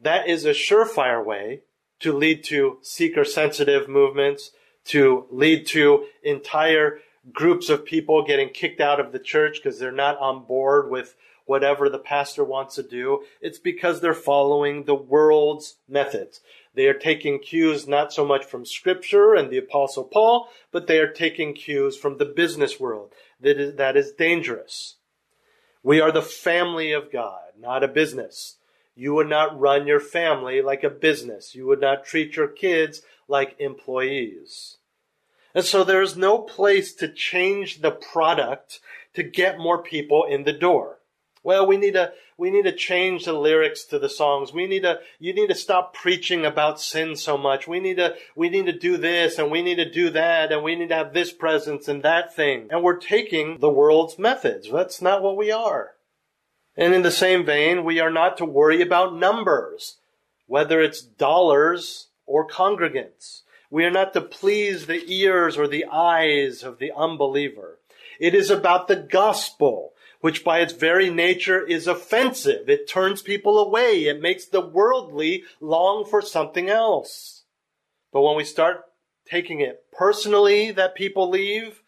That 0.00 0.28
is 0.28 0.44
a 0.44 0.50
surefire 0.50 1.24
way 1.24 1.62
to 2.04 2.12
lead 2.12 2.44
to 2.44 2.76
seeker 2.82 3.24
sensitive 3.24 3.88
movements, 3.88 4.50
to 4.84 5.24
lead 5.30 5.66
to 5.66 6.04
entire 6.22 7.00
groups 7.32 7.70
of 7.70 7.86
people 7.86 8.22
getting 8.22 8.50
kicked 8.50 8.78
out 8.78 9.00
of 9.00 9.10
the 9.10 9.18
church 9.18 9.56
because 9.56 9.78
they're 9.78 9.90
not 9.90 10.18
on 10.18 10.44
board 10.44 10.90
with 10.90 11.16
whatever 11.46 11.88
the 11.88 11.98
pastor 11.98 12.44
wants 12.44 12.74
to 12.74 12.82
do. 12.82 13.24
It's 13.40 13.58
because 13.58 14.02
they're 14.02 14.12
following 14.12 14.84
the 14.84 14.94
world's 14.94 15.76
methods. 15.88 16.42
They 16.74 16.88
are 16.88 16.94
taking 16.94 17.38
cues 17.38 17.88
not 17.88 18.12
so 18.12 18.26
much 18.26 18.44
from 18.44 18.66
scripture 18.66 19.32
and 19.32 19.48
the 19.48 19.56
apostle 19.56 20.04
Paul, 20.04 20.50
but 20.72 20.86
they 20.86 20.98
are 20.98 21.10
taking 21.10 21.54
cues 21.54 21.96
from 21.96 22.18
the 22.18 22.26
business 22.26 22.78
world. 22.78 23.14
That 23.40 23.58
is, 23.58 23.76
that 23.76 23.96
is 23.96 24.12
dangerous. 24.12 24.96
We 25.82 26.02
are 26.02 26.12
the 26.12 26.20
family 26.20 26.92
of 26.92 27.10
God, 27.10 27.40
not 27.58 27.82
a 27.82 27.88
business. 27.88 28.56
You 28.94 29.14
would 29.14 29.28
not 29.28 29.58
run 29.58 29.86
your 29.86 30.00
family 30.00 30.62
like 30.62 30.84
a 30.84 30.90
business. 30.90 31.54
You 31.54 31.66
would 31.66 31.80
not 31.80 32.04
treat 32.04 32.36
your 32.36 32.48
kids 32.48 33.02
like 33.28 33.56
employees. 33.58 34.78
And 35.54 35.64
so 35.64 35.84
there's 35.84 36.16
no 36.16 36.38
place 36.38 36.94
to 36.96 37.08
change 37.08 37.80
the 37.80 37.90
product 37.90 38.80
to 39.14 39.22
get 39.22 39.58
more 39.58 39.82
people 39.82 40.24
in 40.24 40.44
the 40.44 40.52
door. 40.52 40.98
Well, 41.44 41.66
we 41.66 41.76
need 41.76 41.92
to 41.92 42.12
we 42.36 42.50
need 42.50 42.64
to 42.64 42.74
change 42.74 43.26
the 43.26 43.34
lyrics 43.34 43.84
to 43.84 43.98
the 43.98 44.08
songs. 44.08 44.52
We 44.52 44.66
need 44.66 44.82
to 44.82 45.00
you 45.18 45.34
need 45.34 45.48
to 45.48 45.54
stop 45.54 45.94
preaching 45.94 46.46
about 46.46 46.80
sin 46.80 47.16
so 47.16 47.36
much. 47.36 47.68
We 47.68 47.80
need 47.80 47.98
to 47.98 48.16
we 48.34 48.48
need 48.48 48.66
to 48.66 48.78
do 48.78 48.96
this 48.96 49.38
and 49.38 49.50
we 49.50 49.62
need 49.62 49.76
to 49.76 49.90
do 49.90 50.10
that 50.10 50.50
and 50.50 50.64
we 50.64 50.74
need 50.74 50.88
to 50.88 50.96
have 50.96 51.12
this 51.12 51.32
presence 51.32 51.86
and 51.86 52.02
that 52.02 52.34
thing. 52.34 52.68
And 52.70 52.82
we're 52.82 52.96
taking 52.96 53.58
the 53.58 53.70
world's 53.70 54.18
methods. 54.18 54.70
That's 54.70 55.02
not 55.02 55.22
what 55.22 55.36
we 55.36 55.52
are. 55.52 55.93
And 56.76 56.94
in 56.94 57.02
the 57.02 57.10
same 57.10 57.44
vein, 57.44 57.84
we 57.84 58.00
are 58.00 58.10
not 58.10 58.36
to 58.38 58.44
worry 58.44 58.82
about 58.82 59.16
numbers, 59.16 59.98
whether 60.46 60.80
it's 60.80 61.00
dollars 61.00 62.08
or 62.26 62.46
congregants. 62.48 63.42
We 63.70 63.84
are 63.84 63.90
not 63.90 64.12
to 64.14 64.20
please 64.20 64.86
the 64.86 65.02
ears 65.06 65.56
or 65.56 65.68
the 65.68 65.84
eyes 65.90 66.62
of 66.62 66.78
the 66.78 66.92
unbeliever. 66.96 67.78
It 68.18 68.34
is 68.34 68.50
about 68.50 68.88
the 68.88 68.96
gospel 68.96 69.94
which 70.24 70.42
by 70.42 70.60
its 70.60 70.72
very 70.72 71.10
nature 71.10 71.62
is 71.62 71.86
offensive. 71.86 72.66
It 72.66 72.88
turns 72.88 73.20
people 73.20 73.58
away. 73.58 74.04
It 74.04 74.22
makes 74.22 74.46
the 74.46 74.62
worldly 74.62 75.44
long 75.60 76.06
for 76.06 76.22
something 76.22 76.70
else. 76.70 77.42
But 78.10 78.22
when 78.22 78.34
we 78.34 78.44
start 78.44 78.86
taking 79.26 79.60
it 79.60 79.84
personally 79.92 80.70
that 80.70 80.94
people 80.94 81.28
leave 81.28 81.82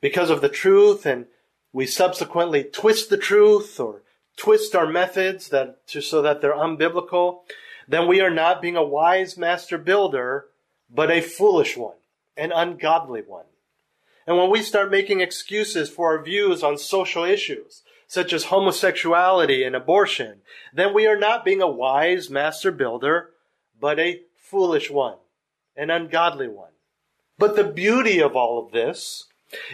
because 0.00 0.28
of 0.28 0.40
the 0.40 0.48
truth 0.48 1.06
and 1.06 1.26
we 1.72 1.86
subsequently 1.86 2.64
twist 2.64 3.10
the 3.10 3.16
truth 3.16 3.78
or 3.78 4.02
twist 4.38 4.74
our 4.74 4.86
methods 4.86 5.48
that 5.48 5.86
to, 5.88 6.00
so 6.00 6.22
that 6.22 6.40
they're 6.40 6.54
unbiblical, 6.54 7.40
then 7.86 8.08
we 8.08 8.20
are 8.20 8.30
not 8.30 8.62
being 8.62 8.76
a 8.76 8.84
wise 8.84 9.36
master 9.36 9.76
builder, 9.76 10.46
but 10.88 11.10
a 11.10 11.20
foolish 11.20 11.76
one, 11.76 11.96
an 12.36 12.52
ungodly 12.52 13.20
one. 13.20 13.44
And 14.26 14.36
when 14.36 14.50
we 14.50 14.62
start 14.62 14.90
making 14.90 15.20
excuses 15.20 15.90
for 15.90 16.12
our 16.16 16.22
views 16.22 16.62
on 16.62 16.78
social 16.78 17.24
issues, 17.24 17.82
such 18.06 18.32
as 18.32 18.44
homosexuality 18.44 19.64
and 19.64 19.76
abortion, 19.76 20.40
then 20.72 20.94
we 20.94 21.06
are 21.06 21.18
not 21.18 21.44
being 21.44 21.60
a 21.60 21.70
wise 21.70 22.30
master 22.30 22.70
builder, 22.70 23.30
but 23.78 23.98
a 23.98 24.20
foolish 24.36 24.90
one, 24.90 25.16
an 25.76 25.90
ungodly 25.90 26.48
one. 26.48 26.70
But 27.38 27.56
the 27.56 27.64
beauty 27.64 28.20
of 28.20 28.34
all 28.34 28.64
of 28.64 28.72
this 28.72 29.26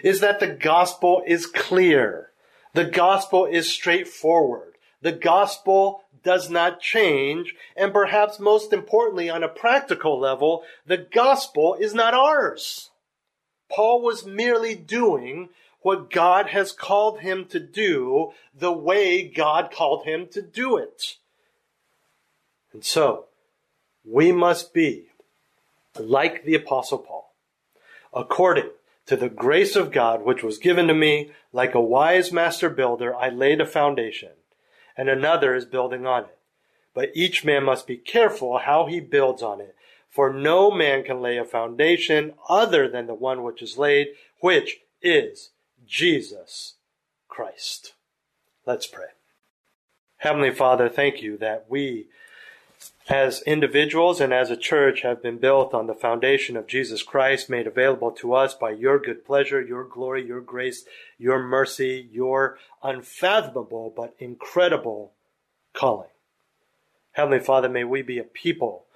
is 0.02 0.20
that 0.20 0.40
the 0.40 0.48
gospel 0.48 1.22
is 1.26 1.46
clear. 1.46 2.30
The 2.74 2.84
gospel 2.84 3.46
is 3.46 3.72
straightforward. 3.72 4.74
The 5.00 5.12
gospel 5.12 6.02
does 6.22 6.50
not 6.50 6.80
change. 6.80 7.54
And 7.76 7.92
perhaps 7.92 8.40
most 8.40 8.72
importantly, 8.72 9.30
on 9.30 9.42
a 9.42 9.48
practical 9.48 10.18
level, 10.18 10.64
the 10.84 10.98
gospel 10.98 11.74
is 11.74 11.94
not 11.94 12.14
ours. 12.14 12.90
Paul 13.70 14.02
was 14.02 14.26
merely 14.26 14.74
doing 14.74 15.50
what 15.80 16.10
God 16.10 16.48
has 16.48 16.72
called 16.72 17.20
him 17.20 17.44
to 17.46 17.60
do 17.60 18.32
the 18.58 18.72
way 18.72 19.22
God 19.22 19.70
called 19.70 20.04
him 20.04 20.26
to 20.28 20.42
do 20.42 20.76
it. 20.76 21.16
And 22.72 22.84
so, 22.84 23.26
we 24.04 24.32
must 24.32 24.74
be 24.74 25.06
like 25.98 26.44
the 26.44 26.54
apostle 26.54 26.98
Paul, 26.98 27.32
according 28.12 28.70
to 29.06 29.16
the 29.16 29.28
grace 29.28 29.76
of 29.76 29.92
God 29.92 30.24
which 30.24 30.42
was 30.42 30.58
given 30.58 30.88
to 30.88 30.94
me, 30.94 31.30
like 31.52 31.74
a 31.74 31.80
wise 31.80 32.32
master 32.32 32.70
builder, 32.70 33.14
I 33.14 33.28
laid 33.28 33.60
a 33.60 33.66
foundation, 33.66 34.30
and 34.96 35.08
another 35.08 35.54
is 35.54 35.64
building 35.64 36.06
on 36.06 36.24
it. 36.24 36.38
But 36.94 37.10
each 37.14 37.44
man 37.44 37.64
must 37.64 37.86
be 37.86 37.96
careful 37.96 38.58
how 38.58 38.86
he 38.86 39.00
builds 39.00 39.42
on 39.42 39.60
it. 39.60 39.74
For 40.08 40.32
no 40.32 40.70
man 40.70 41.02
can 41.02 41.20
lay 41.20 41.38
a 41.38 41.44
foundation 41.44 42.34
other 42.48 42.88
than 42.88 43.08
the 43.08 43.14
one 43.14 43.42
which 43.42 43.60
is 43.60 43.76
laid, 43.76 44.08
which 44.40 44.78
is 45.02 45.50
Jesus 45.84 46.74
Christ. 47.28 47.94
Let's 48.64 48.86
pray. 48.86 49.06
Heavenly 50.18 50.52
Father, 50.52 50.88
thank 50.88 51.20
you 51.20 51.36
that 51.38 51.66
we, 51.68 52.06
as 53.08 53.42
individuals 53.42 54.20
and 54.20 54.32
as 54.32 54.50
a 54.50 54.56
church, 54.56 55.02
have 55.02 55.22
been 55.22 55.38
built 55.38 55.74
on 55.74 55.86
the 55.86 55.94
foundation 55.94 56.56
of 56.56 56.66
Jesus 56.66 57.02
Christ, 57.02 57.50
made 57.50 57.66
available 57.66 58.10
to 58.12 58.34
us 58.34 58.54
by 58.54 58.70
your 58.70 58.98
good 58.98 59.24
pleasure, 59.24 59.62
your 59.62 59.84
glory, 59.84 60.26
your 60.26 60.40
grace, 60.40 60.84
your 61.18 61.42
mercy, 61.42 62.08
your 62.12 62.58
unfathomable 62.82 63.92
but 63.94 64.14
incredible 64.18 65.12
calling. 65.72 66.08
Heavenly 67.12 67.40
Father, 67.40 67.68
may 67.68 67.84
we 67.84 68.02
be 68.02 68.18
a 68.18 68.24
people 68.24 68.86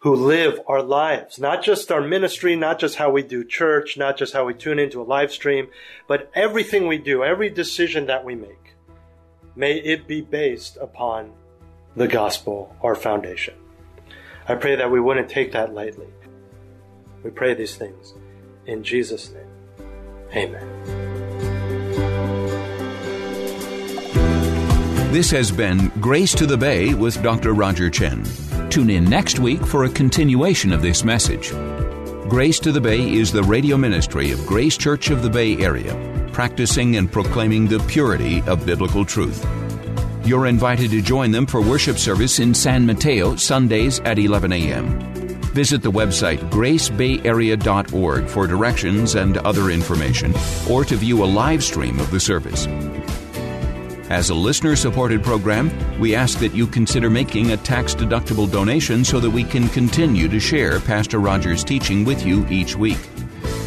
who 0.00 0.14
live 0.14 0.60
our 0.66 0.82
lives, 0.82 1.38
not 1.38 1.62
just 1.62 1.90
our 1.90 2.00
ministry, 2.00 2.54
not 2.54 2.78
just 2.78 2.96
how 2.96 3.10
we 3.10 3.22
do 3.22 3.44
church, 3.44 3.96
not 3.96 4.16
just 4.16 4.32
how 4.32 4.44
we 4.44 4.54
tune 4.54 4.78
into 4.78 5.00
a 5.00 5.04
live 5.04 5.32
stream, 5.32 5.68
but 6.06 6.30
everything 6.34 6.86
we 6.86 6.98
do, 6.98 7.24
every 7.24 7.50
decision 7.50 8.06
that 8.06 8.24
we 8.24 8.34
make 8.34 8.66
May 9.58 9.78
it 9.78 10.06
be 10.06 10.20
based 10.20 10.76
upon 10.76 11.32
the 11.96 12.06
gospel, 12.06 12.76
our 12.82 12.94
foundation. 12.94 13.54
I 14.46 14.54
pray 14.54 14.76
that 14.76 14.90
we 14.90 15.00
wouldn't 15.00 15.28
take 15.28 15.52
that 15.52 15.74
lightly. 15.74 16.06
We 17.24 17.30
pray 17.30 17.54
these 17.54 17.74
things 17.74 18.14
in 18.66 18.84
Jesus' 18.84 19.32
name. 19.32 19.48
Amen. 20.34 20.66
This 25.12 25.30
has 25.30 25.50
been 25.50 25.88
Grace 26.00 26.34
to 26.34 26.46
the 26.46 26.58
Bay 26.58 26.92
with 26.92 27.22
Dr. 27.22 27.54
Roger 27.54 27.88
Chen. 27.88 28.24
Tune 28.68 28.90
in 28.90 29.04
next 29.04 29.38
week 29.38 29.64
for 29.64 29.84
a 29.84 29.88
continuation 29.88 30.72
of 30.72 30.82
this 30.82 31.02
message. 31.02 31.50
Grace 32.28 32.60
to 32.60 32.70
the 32.70 32.80
Bay 32.80 33.10
is 33.12 33.32
the 33.32 33.42
radio 33.42 33.76
ministry 33.76 34.30
of 34.30 34.44
Grace 34.46 34.76
Church 34.76 35.10
of 35.10 35.22
the 35.22 35.30
Bay 35.30 35.56
Area 35.56 35.94
practicing 36.36 36.96
and 36.96 37.10
proclaiming 37.10 37.66
the 37.66 37.78
purity 37.88 38.42
of 38.42 38.66
biblical 38.66 39.06
truth. 39.06 39.42
You're 40.26 40.46
invited 40.46 40.90
to 40.90 41.00
join 41.00 41.30
them 41.30 41.46
for 41.46 41.60
worship 41.60 41.98
service 41.98 42.40
in 42.40 42.52
San 42.52 42.84
Mateo 42.84 43.36
Sundays 43.36 44.00
at 44.00 44.18
11 44.18 44.52
a.m. 44.52 44.98
Visit 45.54 45.82
the 45.82 45.92
website 45.92 46.40
gracebayarea.org 46.50 48.26
for 48.26 48.48
directions 48.48 49.14
and 49.14 49.38
other 49.38 49.70
information 49.70 50.34
or 50.68 50.84
to 50.84 50.96
view 50.96 51.22
a 51.22 51.24
live 51.24 51.62
stream 51.62 52.00
of 52.00 52.10
the 52.10 52.18
service. 52.18 52.66
As 54.10 54.30
a 54.30 54.34
listener 54.34 54.74
supported 54.74 55.22
program, 55.22 55.70
we 56.00 56.16
ask 56.16 56.40
that 56.40 56.52
you 56.52 56.66
consider 56.66 57.08
making 57.08 57.52
a 57.52 57.56
tax 57.56 57.94
deductible 57.94 58.50
donation 58.50 59.04
so 59.04 59.20
that 59.20 59.30
we 59.30 59.44
can 59.44 59.68
continue 59.68 60.26
to 60.26 60.40
share 60.40 60.80
Pastor 60.80 61.20
Rogers' 61.20 61.62
teaching 61.62 62.04
with 62.04 62.26
you 62.26 62.44
each 62.48 62.74
week. 62.74 62.98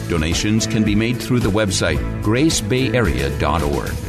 Donations 0.10 0.68
can 0.68 0.84
be 0.84 0.94
made 0.94 1.22
through 1.22 1.40
the 1.40 1.50
website 1.50 2.00
gracebayarea.org. 2.22 4.09